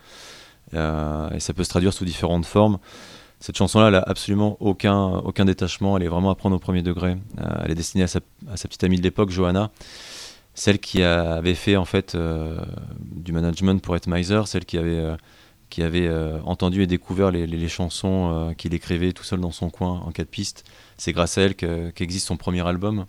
Euh, 0.73 1.29
et 1.29 1.39
ça 1.39 1.53
peut 1.53 1.63
se 1.63 1.69
traduire 1.69 1.93
sous 1.93 2.03
différentes 2.03 2.47
formes. 2.47 2.79
Cette 3.39 3.57
chanson 3.57 3.79
là 3.79 3.89
elle 3.89 3.95
a 3.95 4.03
absolument 4.07 4.57
aucun, 4.59 5.17
aucun 5.19 5.45
détachement. 5.45 5.97
Elle 5.97 6.03
est 6.03 6.13
vraiment 6.15 6.31
à 6.31 6.35
prendre 6.35 6.55
au 6.55 6.59
premier 6.59 6.81
degré. 6.81 7.15
Elle 7.63 7.69
est 7.69 7.75
destinée 7.75 8.05
à 8.05 8.07
sa, 8.07 8.21
à 8.51 8.57
sa 8.57 8.67
petite 8.67 8.83
amie 8.83 8.97
de 8.97 9.03
l'époque 9.03 9.29
Johanna 9.29 9.69
celle 10.55 10.79
qui 10.79 11.03
avait 11.03 11.53
fait 11.55 11.75
en 11.75 11.85
fait 11.85 12.15
euh, 12.15 12.57
du 12.99 13.31
management 13.31 13.81
pour 13.81 13.95
Ed 13.95 14.07
Miser, 14.07 14.41
celle 14.47 14.65
qui 14.65 14.77
avait, 14.77 14.97
euh, 14.97 15.15
qui 15.69 15.83
avait 15.83 16.07
euh, 16.07 16.39
entendu 16.45 16.81
et 16.81 16.87
découvert 16.87 17.29
les, 17.29 17.45
les- 17.45 17.67
chansons 17.67 18.53
qu'il 18.57 18.73
écrivait 18.73 19.11
tout 19.11 19.23
seul 19.23 19.39
dans 19.41 19.51
son 19.51 19.69
coin 19.69 19.99
en 20.05 20.11
quatre 20.11 20.29
pistes. 20.29 20.63
C'est 20.97 21.11
grâce 21.11 21.37
à 21.37 21.41
elle 21.43 21.55
que- 21.55 21.89
qu'existe 21.91 22.27
son 22.27 22.37
premier 22.37 22.65
album. 22.65 23.05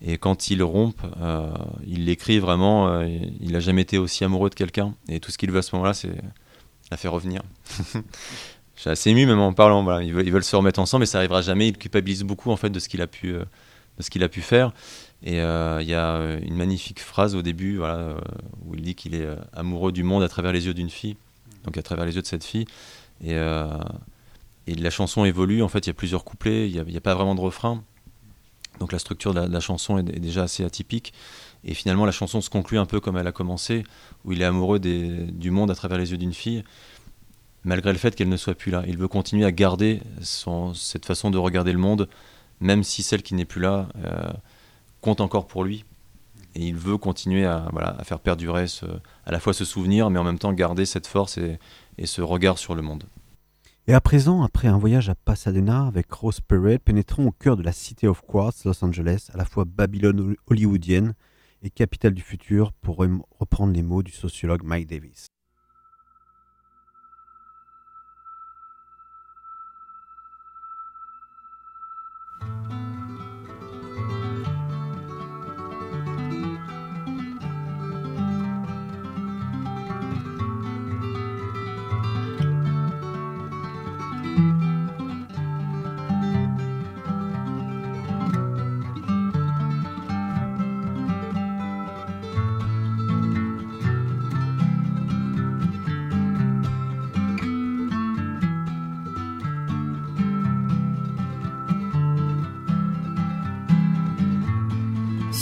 Et 0.00 0.16
quand 0.16 0.50
il 0.50 0.62
rompt, 0.62 0.96
euh, 1.20 1.50
il 1.86 2.04
l'écrit 2.06 2.38
vraiment, 2.38 3.02
il 3.02 3.52
n'a 3.52 3.60
jamais 3.60 3.82
été 3.82 3.98
aussi 3.98 4.24
amoureux 4.24 4.48
de 4.48 4.54
quelqu'un. 4.54 4.94
Et 5.08 5.20
tout 5.20 5.30
ce 5.32 5.38
qu'il 5.38 5.50
veut 5.50 5.58
à 5.58 5.62
ce 5.62 5.74
moment-là, 5.74 5.92
c'est 5.92 6.12
la 6.90 6.96
faire 6.96 7.12
revenir. 7.12 7.42
Je 8.76 8.88
assez 8.88 9.10
ému 9.10 9.26
même 9.26 9.40
en 9.40 9.52
parlant. 9.52 9.82
Voilà. 9.82 10.04
Ils, 10.04 10.12
veulent, 10.14 10.24
ils 10.26 10.32
veulent 10.32 10.44
se 10.44 10.54
remettre 10.54 10.78
ensemble, 10.78 11.00
mais 11.00 11.06
ça 11.06 11.18
arrivera 11.18 11.42
jamais. 11.42 11.66
Il 11.68 11.76
culpabilise 11.76 12.22
beaucoup 12.22 12.52
en 12.52 12.56
fait 12.56 12.70
de 12.70 12.78
ce 12.78 12.88
qu'il 12.88 13.02
a 13.02 13.06
de 13.06 13.44
ce 13.98 14.08
qu'il 14.10 14.22
a 14.22 14.28
pu 14.28 14.40
faire. 14.40 14.72
Et 15.22 15.40
euh, 15.40 15.82
il 15.82 15.88
y 15.88 15.94
a 15.94 16.16
euh, 16.16 16.40
une 16.42 16.54
magnifique 16.54 17.00
phrase 17.00 17.34
au 17.34 17.42
début 17.42 17.80
euh, 17.80 18.16
où 18.64 18.74
il 18.74 18.82
dit 18.82 18.94
qu'il 18.94 19.14
est 19.14 19.26
amoureux 19.52 19.92
du 19.92 20.04
monde 20.04 20.22
à 20.22 20.28
travers 20.28 20.52
les 20.52 20.66
yeux 20.66 20.74
d'une 20.74 20.90
fille, 20.90 21.16
donc 21.64 21.76
à 21.76 21.82
travers 21.82 22.04
les 22.04 22.14
yeux 22.14 22.22
de 22.22 22.26
cette 22.26 22.44
fille. 22.44 22.66
Et, 23.24 23.36
la 24.66 24.90
chanson 24.90 25.24
évolue, 25.24 25.62
en 25.62 25.68
fait, 25.68 25.86
il 25.86 25.88
y 25.88 25.90
a 25.90 25.94
plusieurs 25.94 26.24
couplets, 26.24 26.68
il 26.68 26.84
n'y 26.84 26.96
a, 26.96 27.00
pas 27.00 27.14
vraiment 27.14 27.34
de 27.34 27.40
refrain. 27.40 27.82
Donc 28.80 28.92
la 28.92 28.98
structure 28.98 29.32
de 29.32 29.40
la, 29.40 29.60
chanson 29.60 29.98
est, 29.98 30.02
déjà 30.02 30.42
assez 30.42 30.62
atypique. 30.62 31.14
Et 31.64 31.74
finalement, 31.74 32.04
la 32.04 32.12
chanson 32.12 32.40
se 32.40 32.50
conclut 32.50 32.78
un 32.78 32.84
peu 32.84 33.00
comme 33.00 33.16
elle 33.16 33.26
a 33.26 33.32
commencé, 33.32 33.82
où 34.24 34.32
il 34.32 34.42
est 34.42 34.44
amoureux 34.44 34.78
du 34.78 35.50
monde 35.50 35.70
à 35.70 35.74
travers 35.74 35.98
les 35.98 36.12
yeux 36.12 36.18
d'une 36.18 36.34
fille, 36.34 36.64
malgré 37.64 37.92
le 37.92 37.98
fait 37.98 38.14
qu'elle 38.14 38.28
ne 38.28 38.36
soit 38.36 38.54
plus 38.54 38.70
là. 38.70 38.84
Il 38.86 38.98
veut 38.98 39.08
continuer 39.08 39.46
à 39.46 39.52
garder 39.52 40.00
cette 40.20 41.06
façon 41.06 41.30
de 41.30 41.38
regarder 41.38 41.72
le 41.72 41.78
monde, 41.78 42.08
même 42.60 42.84
si 42.84 43.02
celle 43.02 43.22
qui 43.22 43.34
n'est 43.34 43.46
plus 43.46 43.62
là 43.62 43.88
compte 45.00 45.20
encore 45.20 45.46
pour 45.46 45.64
lui. 45.64 45.84
Et 46.54 46.66
il 46.66 46.76
veut 46.76 46.98
continuer 46.98 47.44
à, 47.44 47.68
voilà, 47.72 47.90
à 47.98 48.04
faire 48.04 48.20
perdurer 48.20 48.66
à 49.26 49.30
la 49.30 49.38
fois 49.38 49.52
ce 49.52 49.64
souvenir, 49.64 50.10
mais 50.10 50.18
en 50.18 50.24
même 50.24 50.38
temps 50.38 50.52
garder 50.52 50.86
cette 50.86 51.06
force 51.06 51.38
et, 51.38 51.58
et 51.98 52.06
ce 52.06 52.22
regard 52.22 52.58
sur 52.58 52.74
le 52.74 52.82
monde. 52.82 53.04
Et 53.86 53.94
à 53.94 54.00
présent, 54.00 54.42
après 54.42 54.68
un 54.68 54.76
voyage 54.76 55.08
à 55.08 55.14
Pasadena 55.14 55.86
avec 55.86 56.12
Rose 56.12 56.40
Perret, 56.40 56.78
pénétrons 56.78 57.28
au 57.28 57.32
cœur 57.32 57.56
de 57.56 57.62
la 57.62 57.72
City 57.72 58.06
of 58.06 58.22
Quartz, 58.26 58.64
Los 58.64 58.84
Angeles, 58.84 59.28
à 59.32 59.36
la 59.36 59.44
fois 59.44 59.64
Babylone 59.66 60.20
hol- 60.20 60.36
hollywoodienne 60.46 61.14
et 61.62 61.70
capitale 61.70 62.14
du 62.14 62.22
futur, 62.22 62.72
pour 62.72 62.98
reprendre 62.98 63.72
les 63.72 63.82
mots 63.82 64.02
du 64.02 64.12
sociologue 64.12 64.62
Mike 64.62 64.88
Davis. 64.88 65.26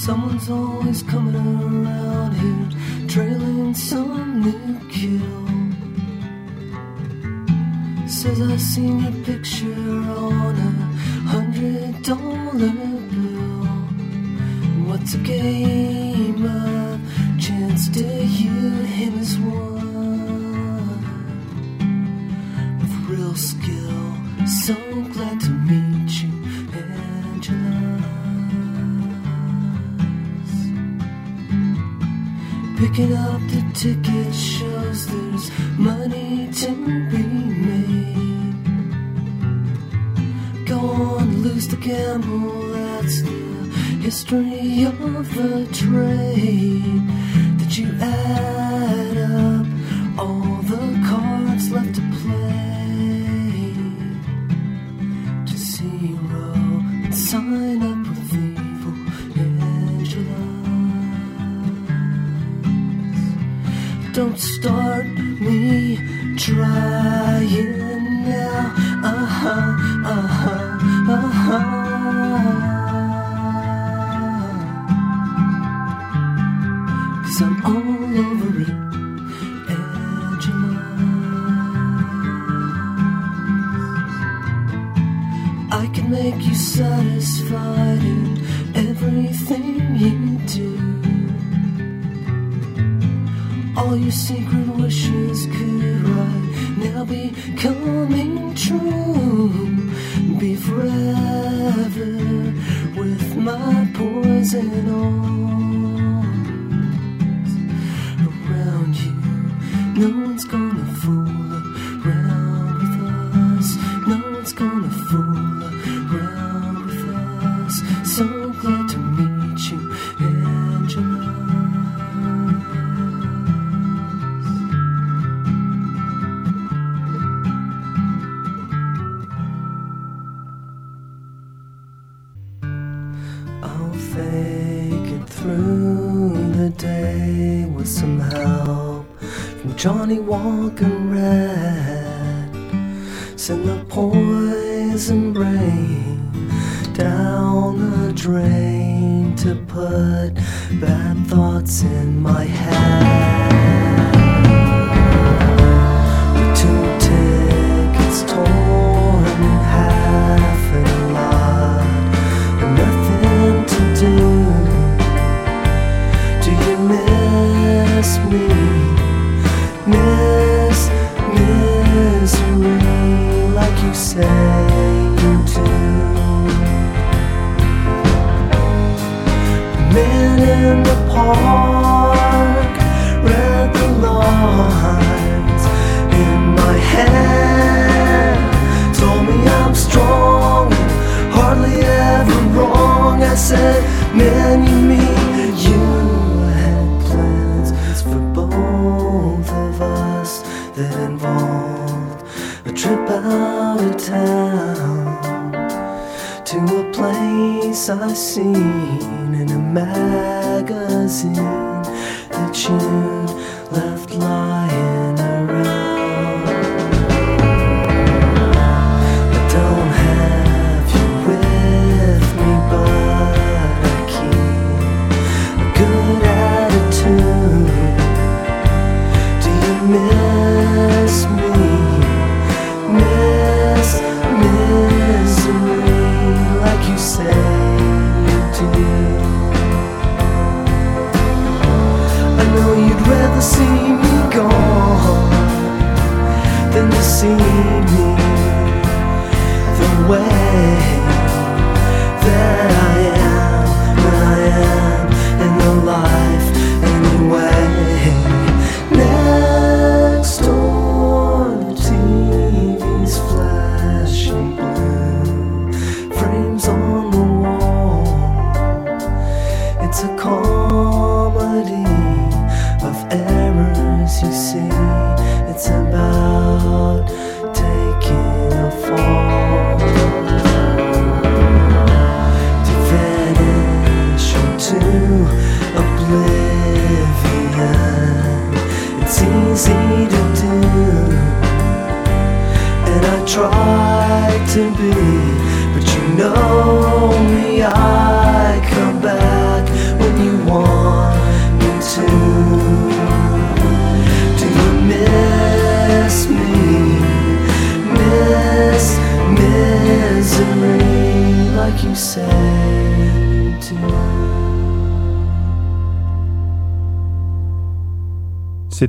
Someone's 0.06 0.48
always 0.48 1.02
coming 1.02 1.34
around 1.34 2.32
here, 2.34 3.08
trailing 3.08 3.74
some 3.74 4.40
new 4.40 4.78
kill. 4.88 5.48
Says 8.06 8.40
I 8.40 8.56
seen 8.56 9.00
your 9.00 9.24
picture 9.24 9.74
on 9.74 10.54
a 10.70 10.72
hundred 11.32 12.04
dollar 12.04 12.76
bill. 13.10 13.66
What's 14.86 15.14
a 15.14 15.18
game 15.18 16.44
of 16.46 17.00
chance 17.40 17.88
to 17.88 18.04
you 18.04 18.70
him 18.94 19.18
is 19.18 19.36
one 19.38 19.75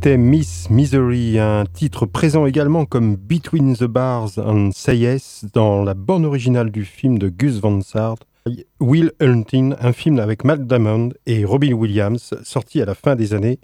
C'était 0.07 0.15
Miss 0.15 0.69
Misery, 0.69 1.37
un 1.37 1.65
titre 1.65 2.05
présent 2.05 2.45
également 2.45 2.85
comme 2.85 3.17
Between 3.17 3.75
the 3.75 3.83
Bars 3.83 4.37
and 4.37 4.71
Say 4.71 4.99
Yes 4.99 5.43
dans 5.51 5.83
la 5.83 5.95
bande 5.95 6.23
originale 6.23 6.71
du 6.71 6.85
film 6.85 7.19
de 7.19 7.27
Gus 7.27 7.59
Van 7.59 7.81
Sant, 7.81 8.15
Will 8.79 9.11
Hunting, 9.19 9.75
un 9.77 9.91
film 9.91 10.19
avec 10.19 10.45
Matt 10.45 10.65
Damon 10.65 11.09
et 11.25 11.43
Robin 11.43 11.73
Williams, 11.73 12.33
sorti 12.43 12.81
à 12.81 12.85
la 12.85 12.95
fin 12.95 13.17
des 13.17 13.33
années, 13.33 13.59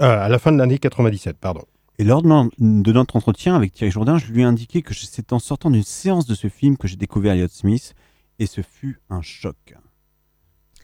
euh, 0.00 0.24
à 0.24 0.28
la 0.28 0.40
fin 0.40 0.50
de 0.50 0.58
l'année 0.58 0.80
97, 0.80 1.38
pardon. 1.38 1.62
Et 2.00 2.02
lors 2.02 2.22
de 2.22 2.92
notre 2.92 3.14
entretien 3.14 3.54
avec 3.54 3.72
Thierry 3.72 3.92
Jourdain, 3.92 4.18
je 4.18 4.32
lui 4.32 4.40
ai 4.40 4.44
indiqué 4.44 4.82
que 4.82 4.94
c'est 4.94 5.32
en 5.32 5.38
sortant 5.38 5.70
d'une 5.70 5.84
séance 5.84 6.26
de 6.26 6.34
ce 6.34 6.48
film 6.48 6.76
que 6.76 6.88
j'ai 6.88 6.96
découvert 6.96 7.34
Elliott 7.34 7.52
Smith, 7.52 7.94
et 8.40 8.46
ce 8.46 8.62
fut 8.62 8.98
un 9.10 9.22
choc. 9.22 9.76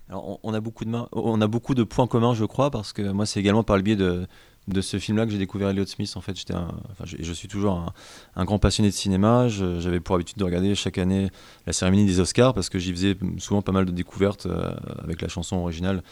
Alors, 0.08 0.28
on, 0.28 0.38
on 0.44 0.54
a 0.54 0.61
beaucoup 0.61 0.84
de 0.84 0.90
mains- 0.90 1.08
on 1.11 1.40
a 1.40 1.48
beaucoup 1.48 1.74
de 1.74 1.82
points 1.82 2.06
communs, 2.06 2.34
je 2.34 2.44
crois, 2.44 2.70
parce 2.70 2.92
que 2.92 3.11
moi, 3.11 3.26
c'est 3.26 3.40
également 3.40 3.64
par 3.64 3.76
le 3.76 3.82
biais 3.82 3.96
de, 3.96 4.28
de 4.72 4.80
ce 4.80 4.98
film-là 4.98 5.26
que 5.26 5.32
j'ai 5.32 5.38
découvert 5.38 5.68
Elliott 5.68 5.88
Smith. 5.88 6.12
En 6.16 6.20
fait, 6.20 6.36
j'étais, 6.36 6.54
enfin, 6.54 7.04
je, 7.04 7.32
suis 7.32 7.48
toujours 7.48 7.92
un, 8.36 8.44
grand 8.44 8.58
passionné 8.58 8.90
de 8.90 8.94
cinéma. 8.94 9.48
J'avais 9.48 10.00
pour 10.00 10.14
habitude 10.14 10.38
de 10.38 10.44
regarder 10.44 10.74
chaque 10.74 10.98
année 10.98 11.28
la 11.66 11.72
cérémonie 11.72 12.06
des 12.06 12.20
Oscars 12.20 12.54
parce 12.54 12.68
que 12.68 12.78
j'y 12.78 12.92
faisais 12.92 13.16
souvent 13.38 13.62
pas 13.62 13.72
mal 13.72 13.84
de 13.84 13.92
découvertes 13.92 14.46
euh, 14.46 14.72
avec 15.02 15.22
la 15.22 15.28
chanson 15.28 15.56
originale. 15.56 16.02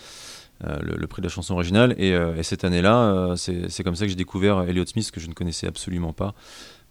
euh, 0.64 0.78
le, 0.82 1.06
prix 1.06 1.22
de 1.22 1.26
la 1.26 1.32
chanson 1.32 1.54
originale 1.54 1.94
et, 1.98 2.12
euh, 2.14 2.36
et 2.36 2.42
cette 2.42 2.64
année-là 2.64 3.34
c'est 3.36 3.84
comme 3.84 3.94
ça 3.94 4.06
que 4.06 4.08
j'ai 4.08 4.16
découvert 4.16 4.62
Elliott 4.62 4.88
Smith 4.88 5.08
que 5.12 5.20
je 5.20 5.28
ne 5.28 5.32
connaissais 5.32 5.68
absolument 5.68 6.12
pas 6.12 6.34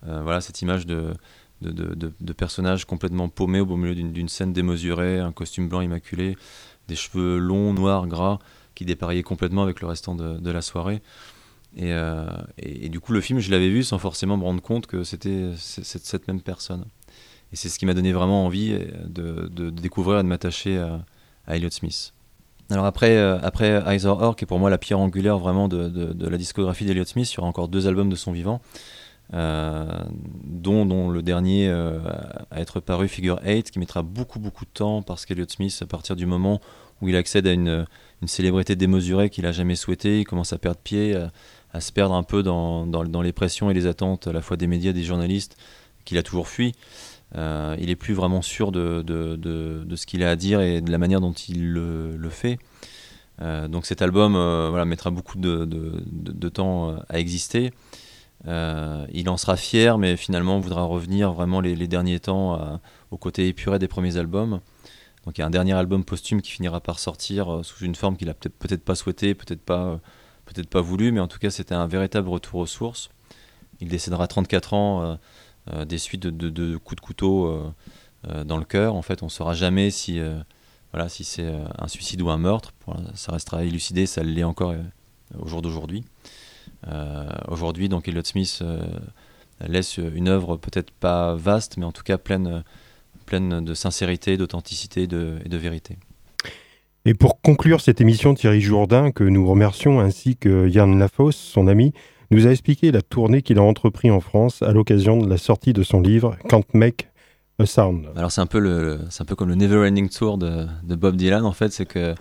voilà 0.05 0.39
cette 0.39 0.61
image 0.61 0.85
de, 0.85 1.13
de, 1.61 2.13
de, 2.19 2.33
personnage 2.33 2.85
complètement 2.85 3.29
paumé 3.29 3.59
au 3.59 3.65
beau 3.65 3.77
milieu 3.77 3.95
d'une 3.95 4.29
scène 4.29 4.53
démesurée, 4.53 5.19
un 5.19 5.31
costume 5.31 5.67
blanc 5.67 5.81
immaculé, 5.81 6.37
des 6.87 6.95
cheveux 6.95 7.37
longs, 7.39 7.73
noirs, 7.73 8.07
gras, 8.07 8.39
qui 8.75 8.85
dépariaient 8.85 9.23
complètement 9.23 9.63
avec 9.63 9.81
le 9.81 9.87
restant 9.87 10.15
de 10.15 10.51
la 10.51 10.61
soirée. 10.61 11.01
Et, 11.75 11.91
euh, 11.93 12.25
et- 12.57 12.89
du 12.89 12.99
coup, 12.99 13.13
le 13.13 13.21
film, 13.21 13.39
je 13.39 13.51
l'avais 13.51 13.69
vu 13.69 13.83
sans 13.83 13.99
forcément 13.99 14.37
me 14.37 14.43
rendre 14.43 14.61
compte 14.61 14.87
que 14.87 15.03
c'était 15.03 15.51
cette 15.57 16.27
même 16.27 16.41
personne. 16.41 16.85
Et 17.53 17.55
c'est 17.55 17.69
ce 17.69 17.79
qui 17.79 17.85
m'a 17.85 17.93
donné 17.93 18.11
vraiment 18.13 18.45
envie 18.45 18.73
euh, 18.73 19.47
de, 19.49 19.69
découvrir 19.69 20.19
et 20.19 20.23
de 20.23 20.27
m'attacher 20.27 20.77
à, 20.77 21.05
à 21.45 21.55
Elliott 21.55 21.73
Smith. 21.73 22.13
Alors 22.69 22.85
après, 22.85 23.15
euh, 23.15 23.39
après 23.41 24.05
Or, 24.05 24.35
qui 24.35 24.43
est 24.43 24.47
pour 24.47 24.59
moi 24.59 24.69
la 24.69 24.77
pierre 24.77 24.99
angulaire 24.99 25.37
vraiment 25.37 25.67
de, 25.67 26.29
la 26.29 26.37
discographie 26.37 26.85
d'Elliott 26.85 27.07
Smith, 27.07 27.31
il 27.31 27.35
y 27.35 27.39
aura 27.39 27.47
encore 27.47 27.69
deux 27.69 27.87
albums 27.87 28.09
de 28.09 28.15
son 28.15 28.33
vivant, 28.33 28.61
dont, 29.31 30.85
dont 30.85 31.09
le 31.09 31.21
dernier 31.21 31.69
à 31.69 32.59
être 32.59 32.81
paru, 32.81 33.07
Figure 33.07 33.39
8, 33.45 33.71
qui 33.71 33.79
mettra 33.79 34.01
beaucoup 34.01 34.39
beaucoup 34.39 34.65
de 34.65 34.69
temps 34.69 35.01
parce 35.01 35.25
qu'Elliott 35.25 35.51
Smith, 35.51 35.77
à 35.81 35.85
partir 35.85 36.17
du 36.17 36.25
moment 36.25 36.59
où 37.01 37.07
il 37.07 37.15
accède 37.15 37.47
à 37.47 37.53
une, 37.53 37.85
une 38.21 38.27
célébrité 38.27 38.75
démesurée 38.75 39.29
qu'il 39.29 39.45
n'a 39.45 39.53
jamais 39.53 39.75
souhaité, 39.75 40.19
il 40.19 40.25
commence 40.25 40.51
à 40.51 40.57
perdre 40.57 40.79
pied, 40.79 41.15
à 41.77 41.81
se 41.81 41.91
perdre 41.91 42.15
un 42.15 42.23
peu 42.23 42.43
dans, 42.43 42.85
dans, 42.85 43.21
les 43.21 43.31
pressions 43.31 43.69
et 43.69 43.73
les 43.73 43.85
attentes 43.87 44.27
à 44.27 44.33
la 44.33 44.41
fois 44.41 44.57
des 44.57 44.67
médias, 44.67 44.93
des 44.93 45.03
journalistes, 45.03 45.57
qu'il 46.05 46.17
a 46.17 46.23
toujours 46.23 46.47
fui. 46.47 46.73
Euh, 47.35 47.75
il 47.79 47.89
est 47.89 47.95
plus 47.95 48.13
vraiment 48.13 48.41
sûr 48.41 48.71
de, 48.71 49.01
de, 49.01 49.35
de, 49.35 49.95
ce 49.95 50.05
qu'il 50.05 50.23
a 50.23 50.29
à 50.29 50.35
dire 50.35 50.61
et 50.61 50.81
de 50.81 50.91
la 50.91 50.97
manière 50.97 51.21
dont 51.21 51.33
il 51.33 51.71
le, 51.71 52.17
le 52.17 52.29
fait. 52.29 52.57
Euh, 53.41 53.67
donc 53.67 53.85
cet 53.85 54.01
album 54.01 54.35
euh, 54.35 54.69
voilà, 54.69 54.85
mettra 54.85 55.11
beaucoup 55.11 55.37
de, 55.37 56.49
temps 56.49 56.89
euh, 56.89 56.97
à 57.09 57.19
exister. 57.19 57.71
Il 58.45 59.29
en 59.29 59.37
sera 59.37 59.57
fier, 59.57 59.97
mais 59.97 60.15
finalement 60.15 60.59
voudra 60.59 60.83
revenir 60.83 61.33
vraiment 61.33 61.59
les, 61.59 61.87
derniers 61.87 62.19
temps 62.19 62.79
au 63.11 63.17
côté 63.17 63.47
épuré 63.47 63.77
des 63.79 63.87
premiers 63.87 64.17
albums. 64.17 64.61
Donc 65.25 65.37
il 65.37 65.41
y 65.41 65.43
a 65.43 65.47
un 65.47 65.51
dernier 65.51 65.73
album 65.73 66.05
posthume 66.05 66.41
qui 66.41 66.51
finira 66.51 66.79
par 66.79 66.99
sortir 66.99 67.59
sous 67.63 67.83
une 67.83 67.95
forme 67.95 68.15
qu'il 68.15 68.29
a 68.29 68.33
peut-être 68.33 68.57
peut-être 68.57 68.85
pas 68.85 68.95
souhaité, 68.95 69.35
peut-être 69.35 69.61
pas, 69.61 69.99
peut-être 70.47 70.69
pas 70.69 70.81
voulu, 70.81 71.11
mais 71.11 71.19
en 71.19 71.27
tout 71.27 71.39
cas 71.39 71.49
c'était 71.49 71.75
un 71.75 71.87
véritable 71.87 72.29
retour 72.29 72.61
aux 72.61 72.65
sources. 72.65 73.09
Il 73.79 73.89
décédera 73.89 74.23
à 74.23 74.27
34 74.27 74.73
ans 74.73 75.01
euh, 75.03 75.15
euh, 75.73 75.85
des 75.85 75.97
suites 75.97 76.21
de, 76.21 76.77
coups 76.77 76.95
de 76.95 77.05
couteau 77.05 77.47
euh, 77.47 78.43
dans 78.43 78.57
le 78.57 78.65
cœur. 78.65 78.95
En 78.95 79.01
fait, 79.01 79.21
on 79.21 79.27
ne 79.27 79.31
saura 79.31 79.53
jamais 79.53 79.91
si, 79.91 80.19
voilà, 80.91 81.07
si 81.07 81.23
c'est 81.23 81.49
un 81.77 81.87
suicide 81.87 82.21
ou 82.21 82.29
un 82.29 82.37
meurtre. 82.37 82.73
Ça 83.13 83.31
restera 83.31 83.63
élucidé, 83.63 84.05
ça 84.05 84.23
l'est 84.23 84.43
encore 84.43 84.73
au 85.37 85.47
jour 85.47 85.61
d'aujourd'hui. 85.61 86.03
Aujourd'hui, 87.47 87.89
donc 87.89 88.07
Elliott 88.07 88.27
Smith 88.27 88.63
laisse 89.61 89.97
une 89.97 90.27
œuvre 90.27 90.57
peut-être 90.57 90.91
pas 90.91 91.35
vaste, 91.35 91.77
mais 91.77 91.85
en 91.85 91.91
tout 91.91 92.03
cas 92.03 92.17
pleine, 92.17 92.63
de 93.31 93.73
sincérité, 93.73 94.35
d'authenticité 94.35 95.03
et 95.03 95.07
de 95.07 95.57
vérité. 95.57 95.97
Et 97.07 97.13
pour 97.13 97.39
conclure 97.39 97.79
cette 97.79 98.01
émission, 98.01 98.33
Thierry 98.33 98.59
Jourdain, 98.59 99.11
que 99.11 99.23
nous 99.23 99.47
remercions, 99.47 100.01
ainsi 100.01 100.35
que 100.35 100.67
Yann 100.67 100.99
Lafosse, 100.99 101.37
son 101.37 101.69
ami, 101.69 101.93
nous 102.31 102.47
a 102.47 102.49
expliqué 102.49 102.91
la 102.91 103.01
tournée 103.01 103.41
qu'il 103.41 103.59
a 103.59 103.61
entrepris 103.61 104.11
en 104.11 104.19
France 104.19 104.61
à 104.61 104.73
l'occasion 104.73 105.15
de 105.15 105.29
la 105.29 105.37
sortie 105.37 105.71
de 105.71 105.83
son 105.83 106.01
livre 106.01 106.35
Can't 106.49 106.65
Make 106.73 107.07
a 107.59 107.65
Sound. 107.65 108.09
Alors 108.17 108.33
c'est 108.33 108.41
un 108.41 108.45
peu 108.45 108.59
le, 108.59 108.99
c'est 109.09 109.21
un 109.21 109.25
peu 109.25 109.35
comme 109.35 109.47
le 109.47 109.55
Never 109.55 109.87
Ending 109.87 110.09
Tour 110.09 110.37
de, 110.37 110.67
Bob 110.83 111.15
Dylan 111.15 111.45
en 111.45 111.53
fait, 111.53 111.71
c'est 111.71 111.85
que 111.85 112.13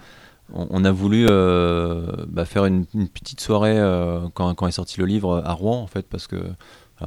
on, 0.55 0.68
on 0.70 0.84
a 0.84 0.93
voulu 0.93 1.26
euh, 1.28 2.07
bah, 2.28 2.45
faire 2.45 2.64
une, 2.64 2.87
petite 2.87 3.41
soirée 3.41 3.76
euh, 3.76 4.28
quand, 4.34 4.68
est 4.68 4.70
sorti 4.70 5.01
le 5.01 5.07
livre 5.07 5.43
à 5.45 5.53
Rouen 5.53 5.80
en 5.80 5.89
fait 5.89 6.07
parce 6.09 6.28
que 6.28 6.37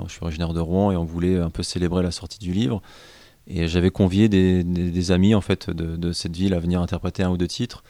je 0.06 0.12
suis 0.12 0.22
originaire 0.22 0.52
de 0.52 0.60
Rouen 0.60 0.92
et 0.92 0.98
on 0.98 1.06
voulait 1.06 1.38
un 1.38 1.50
peu 1.50 1.64
célébrer 1.64 2.04
la 2.04 2.12
sortie 2.12 2.40
du 2.40 2.52
livre 2.52 2.82
et 3.50 3.68
j'avais 3.68 3.90
convié 3.90 4.30
des, 4.30 5.12
amis 5.12 5.34
en 5.34 5.42
fait 5.42 5.70
de, 5.70 6.12
cette 6.12 6.36
ville 6.36 6.54
à 6.54 6.60
venir 6.60 6.82
interpréter 6.82 7.24
un 7.24 7.32
ou 7.32 7.38
deux 7.38 7.48
titres. 7.48 7.84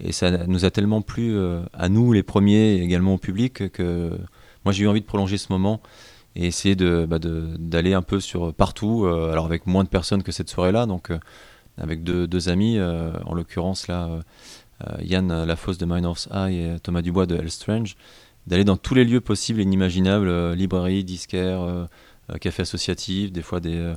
Et 0.00 0.12
ça 0.12 0.46
nous 0.46 0.64
a 0.64 0.70
tellement 0.70 1.02
plu 1.02 1.36
euh, 1.36 1.62
à 1.72 1.88
nous 1.88 2.12
les 2.12 2.22
premiers 2.22 2.76
et 2.76 2.82
également 2.82 3.14
au 3.14 3.18
public 3.18 3.72
que 3.72 4.16
moi 4.64 4.72
j'ai 4.72 4.84
eu 4.84 4.88
envie 4.88 5.00
de 5.00 5.06
prolonger 5.06 5.38
ce 5.38 5.50
moment 5.50 5.80
et 6.36 6.46
essayer 6.46 6.76
de, 6.76 7.04
bah, 7.08 7.18
d'aller 7.18 7.94
un 7.94 8.02
peu 8.02 8.20
sur 8.20 8.54
partout, 8.54 9.06
euh, 9.06 9.32
alors 9.32 9.46
avec 9.46 9.66
moins 9.66 9.82
de 9.82 9.88
personnes 9.88 10.22
que 10.22 10.30
cette 10.30 10.50
soirée-là, 10.50 10.86
donc 10.86 11.10
euh, 11.10 11.18
avec 11.78 12.04
deux, 12.04 12.48
amis, 12.48 12.78
en 12.80 13.34
l'occurrence 13.34 13.86
là, 13.86 14.08
Yann 15.00 15.44
Lafosse 15.44 15.78
de 15.78 15.86
Minor's 15.86 16.28
Eye 16.34 16.56
et 16.56 16.80
Thomas 16.80 17.02
Dubois 17.02 17.26
de 17.26 17.36
Hell 17.36 17.52
Strange, 17.52 17.96
d'aller 18.48 18.64
dans 18.64 18.76
tous 18.76 18.94
les 18.94 19.04
lieux 19.04 19.20
possibles 19.20 19.60
et 19.60 19.62
inimaginables, 19.62 20.54
librairies, 20.54 21.04
disquaires, 21.04 21.86
cafés 22.40 22.62
associatifs, 22.62 23.30
des 23.30 23.42
fois 23.42 23.60
des, 23.60 23.94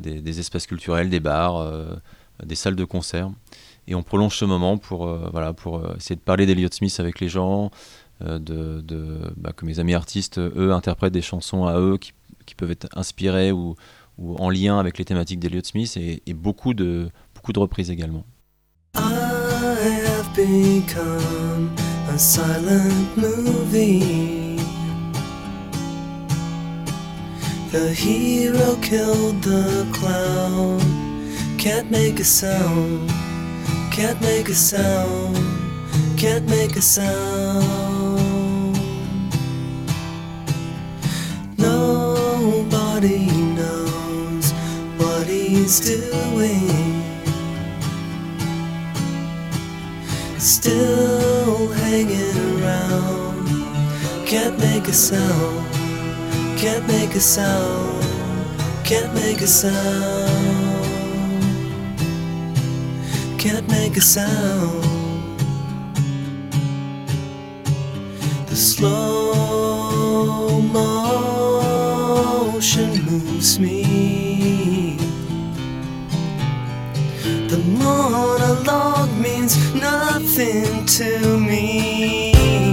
des, 0.00 0.40
espaces 0.40 0.66
culturels, 0.66 1.10
des 1.10 1.20
bars, 1.20 1.58
euh, 1.58 1.96
des 2.44 2.54
salles 2.54 2.76
de 2.76 2.84
concert. 2.84 3.30
Et 3.88 3.94
on 3.94 4.02
prolonge 4.02 4.36
ce 4.36 4.44
moment 4.44 4.78
pour, 4.78 5.06
euh, 5.06 5.28
voilà, 5.30 5.52
pour 5.52 5.78
euh, 5.78 5.94
essayer 5.96 6.16
de 6.16 6.20
parler 6.20 6.46
d'Eliot 6.46 6.68
Smith 6.72 6.96
avec 6.98 7.20
les 7.20 7.28
gens, 7.28 7.70
de, 8.20 8.82
bah, 9.36 9.52
que 9.54 9.66
mes 9.66 9.78
amis 9.78 9.92
artistes, 9.92 10.38
eux, 10.38 10.72
interprètent 10.72 11.12
des 11.12 11.22
chansons 11.22 11.66
à 11.66 11.78
eux 11.78 11.98
qui, 11.98 12.12
peuvent 12.56 12.70
être 12.70 12.88
inspirées 12.96 13.52
ou, 13.52 13.76
en 14.18 14.48
lien 14.48 14.78
avec 14.78 14.96
les 14.96 15.04
thématiques 15.04 15.40
d'Eliot 15.40 15.62
Smith 15.62 15.94
et, 15.98 16.22
et 16.26 16.32
beaucoup, 16.32 16.72
de, 16.72 17.10
beaucoup 17.34 17.52
de 17.52 17.58
reprises 17.58 17.90
également. 17.90 18.24
I 18.94 19.90
have 20.06 20.34
become 20.34 21.76
a 22.08 22.18
silent 22.18 23.14
movie 23.18 24.45
The 27.72 27.92
hero 27.92 28.76
killed 28.80 29.42
the 29.42 29.86
clown. 29.92 30.80
Can't 31.58 31.90
make 31.90 32.20
a 32.20 32.24
sound. 32.24 33.10
Can't 33.90 34.20
make 34.20 34.48
a 34.48 34.54
sound. 34.54 35.36
Can't 36.16 36.48
make 36.48 36.76
a 36.76 36.80
sound. 36.80 38.78
Nobody 41.58 43.26
knows 43.58 44.52
what 44.96 45.26
he's 45.26 45.80
doing. 45.80 47.02
Still 50.38 51.66
hanging 51.72 52.62
around. 52.62 53.48
Can't 54.24 54.56
make 54.60 54.86
a 54.86 54.92
sound. 54.92 55.75
Can't 56.56 56.88
make 56.88 57.14
a 57.14 57.20
sound. 57.20 58.02
Can't 58.82 59.12
make 59.12 59.42
a 59.42 59.46
sound. 59.46 60.30
Can't 63.38 63.68
make 63.68 63.98
a 63.98 64.00
sound. 64.00 64.82
The 68.48 68.56
slow 68.56 69.26
motion 72.52 73.04
moves 73.04 73.60
me. 73.60 74.96
The 77.48 77.58
monologue 77.78 79.12
means 79.20 79.74
nothing 79.74 80.86
to 80.86 81.38
me. 81.38 82.65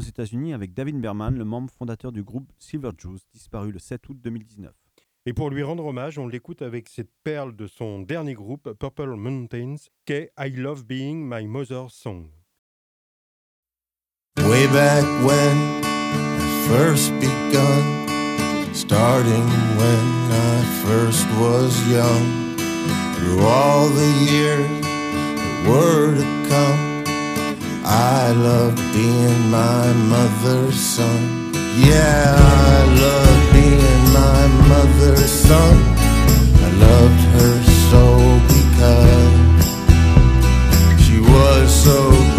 Aux 0.00 0.02
États-Unis 0.02 0.54
avec 0.54 0.72
David 0.72 0.98
Berman, 0.98 1.36
le 1.36 1.44
membre 1.44 1.70
fondateur 1.70 2.10
du 2.10 2.22
groupe 2.22 2.50
Silver 2.58 2.92
Juice, 2.96 3.28
disparu 3.34 3.70
le 3.70 3.78
7 3.78 4.08
août 4.08 4.16
2019. 4.18 4.72
Et 5.26 5.34
pour 5.34 5.50
lui 5.50 5.62
rendre 5.62 5.84
hommage, 5.84 6.18
on 6.18 6.26
l'écoute 6.26 6.62
avec 6.62 6.88
cette 6.88 7.10
perle 7.22 7.54
de 7.54 7.66
son 7.66 8.00
dernier 8.00 8.32
groupe, 8.32 8.72
Purple 8.78 9.16
Mountains, 9.16 9.76
qu'est 10.06 10.32
I 10.38 10.48
Love 10.56 10.86
Being 10.86 11.28
My 11.28 11.46
Mother's 11.46 11.92
Song. 11.92 12.30
Way 14.38 14.66
back 14.68 15.04
when 15.22 15.84
I 15.84 16.66
first 16.66 17.12
begun, 17.20 18.74
starting 18.74 19.44
when 19.76 20.32
I 20.32 20.62
first 20.82 21.26
was 21.38 21.76
young. 21.92 22.56
Through 23.16 23.42
all 23.42 23.88
the 23.90 24.12
years 24.32 24.66
that 24.80 25.68
were 25.68 26.14
to 26.14 26.48
come, 26.48 26.89
I 27.84 28.32
love 28.32 28.76
being 28.92 29.50
my 29.50 29.92
mother's 29.92 30.78
son. 30.78 31.52
Yeah, 31.76 32.36
I 32.36 32.84
love 33.04 33.52
being 33.52 34.12
my 34.12 34.46
mother's 34.68 35.30
son. 35.30 35.76
I 36.66 36.70
loved 36.86 37.22
her 37.34 37.62
so 37.90 38.04
because 38.54 39.40
she 41.04 41.18
was 41.20 41.66
so 41.84 42.29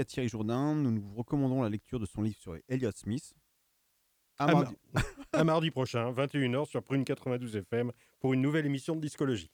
à 0.00 0.04
Thierry 0.04 0.28
Jourdain. 0.28 0.74
Nous 0.74 0.90
nous 0.90 1.14
recommandons 1.14 1.62
la 1.62 1.68
lecture 1.68 2.00
de 2.00 2.06
son 2.06 2.22
livre 2.22 2.36
sur 2.40 2.56
Elliott 2.68 2.96
Smith. 2.96 3.32
À, 4.38 4.46
mardi... 5.44 5.70
prochain, 5.70 6.10
21h 6.12 6.66
sur 6.66 6.82
Prune 6.82 7.04
92 7.04 7.56
FM 7.56 7.92
pour 8.20 8.32
une 8.32 8.40
nouvelle 8.40 8.66
émission 8.66 8.96
de 8.96 9.00
Discologie. 9.00 9.50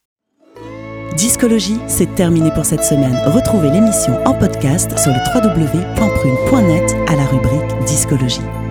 Discologie, 1.16 1.78
c'est 1.88 2.14
terminé 2.14 2.50
pour 2.52 2.66
cette 2.66 2.84
semaine. 2.84 3.16
Retrouvez 3.26 3.70
l'émission 3.70 4.14
en 4.24 4.34
podcast 4.38 4.96
sur 4.98 5.12
le 5.12 5.18
www.prune.net 5.34 6.94
à 7.08 7.16
la 7.16 7.26
rubrique 7.26 7.84
Discologie. 7.86 8.65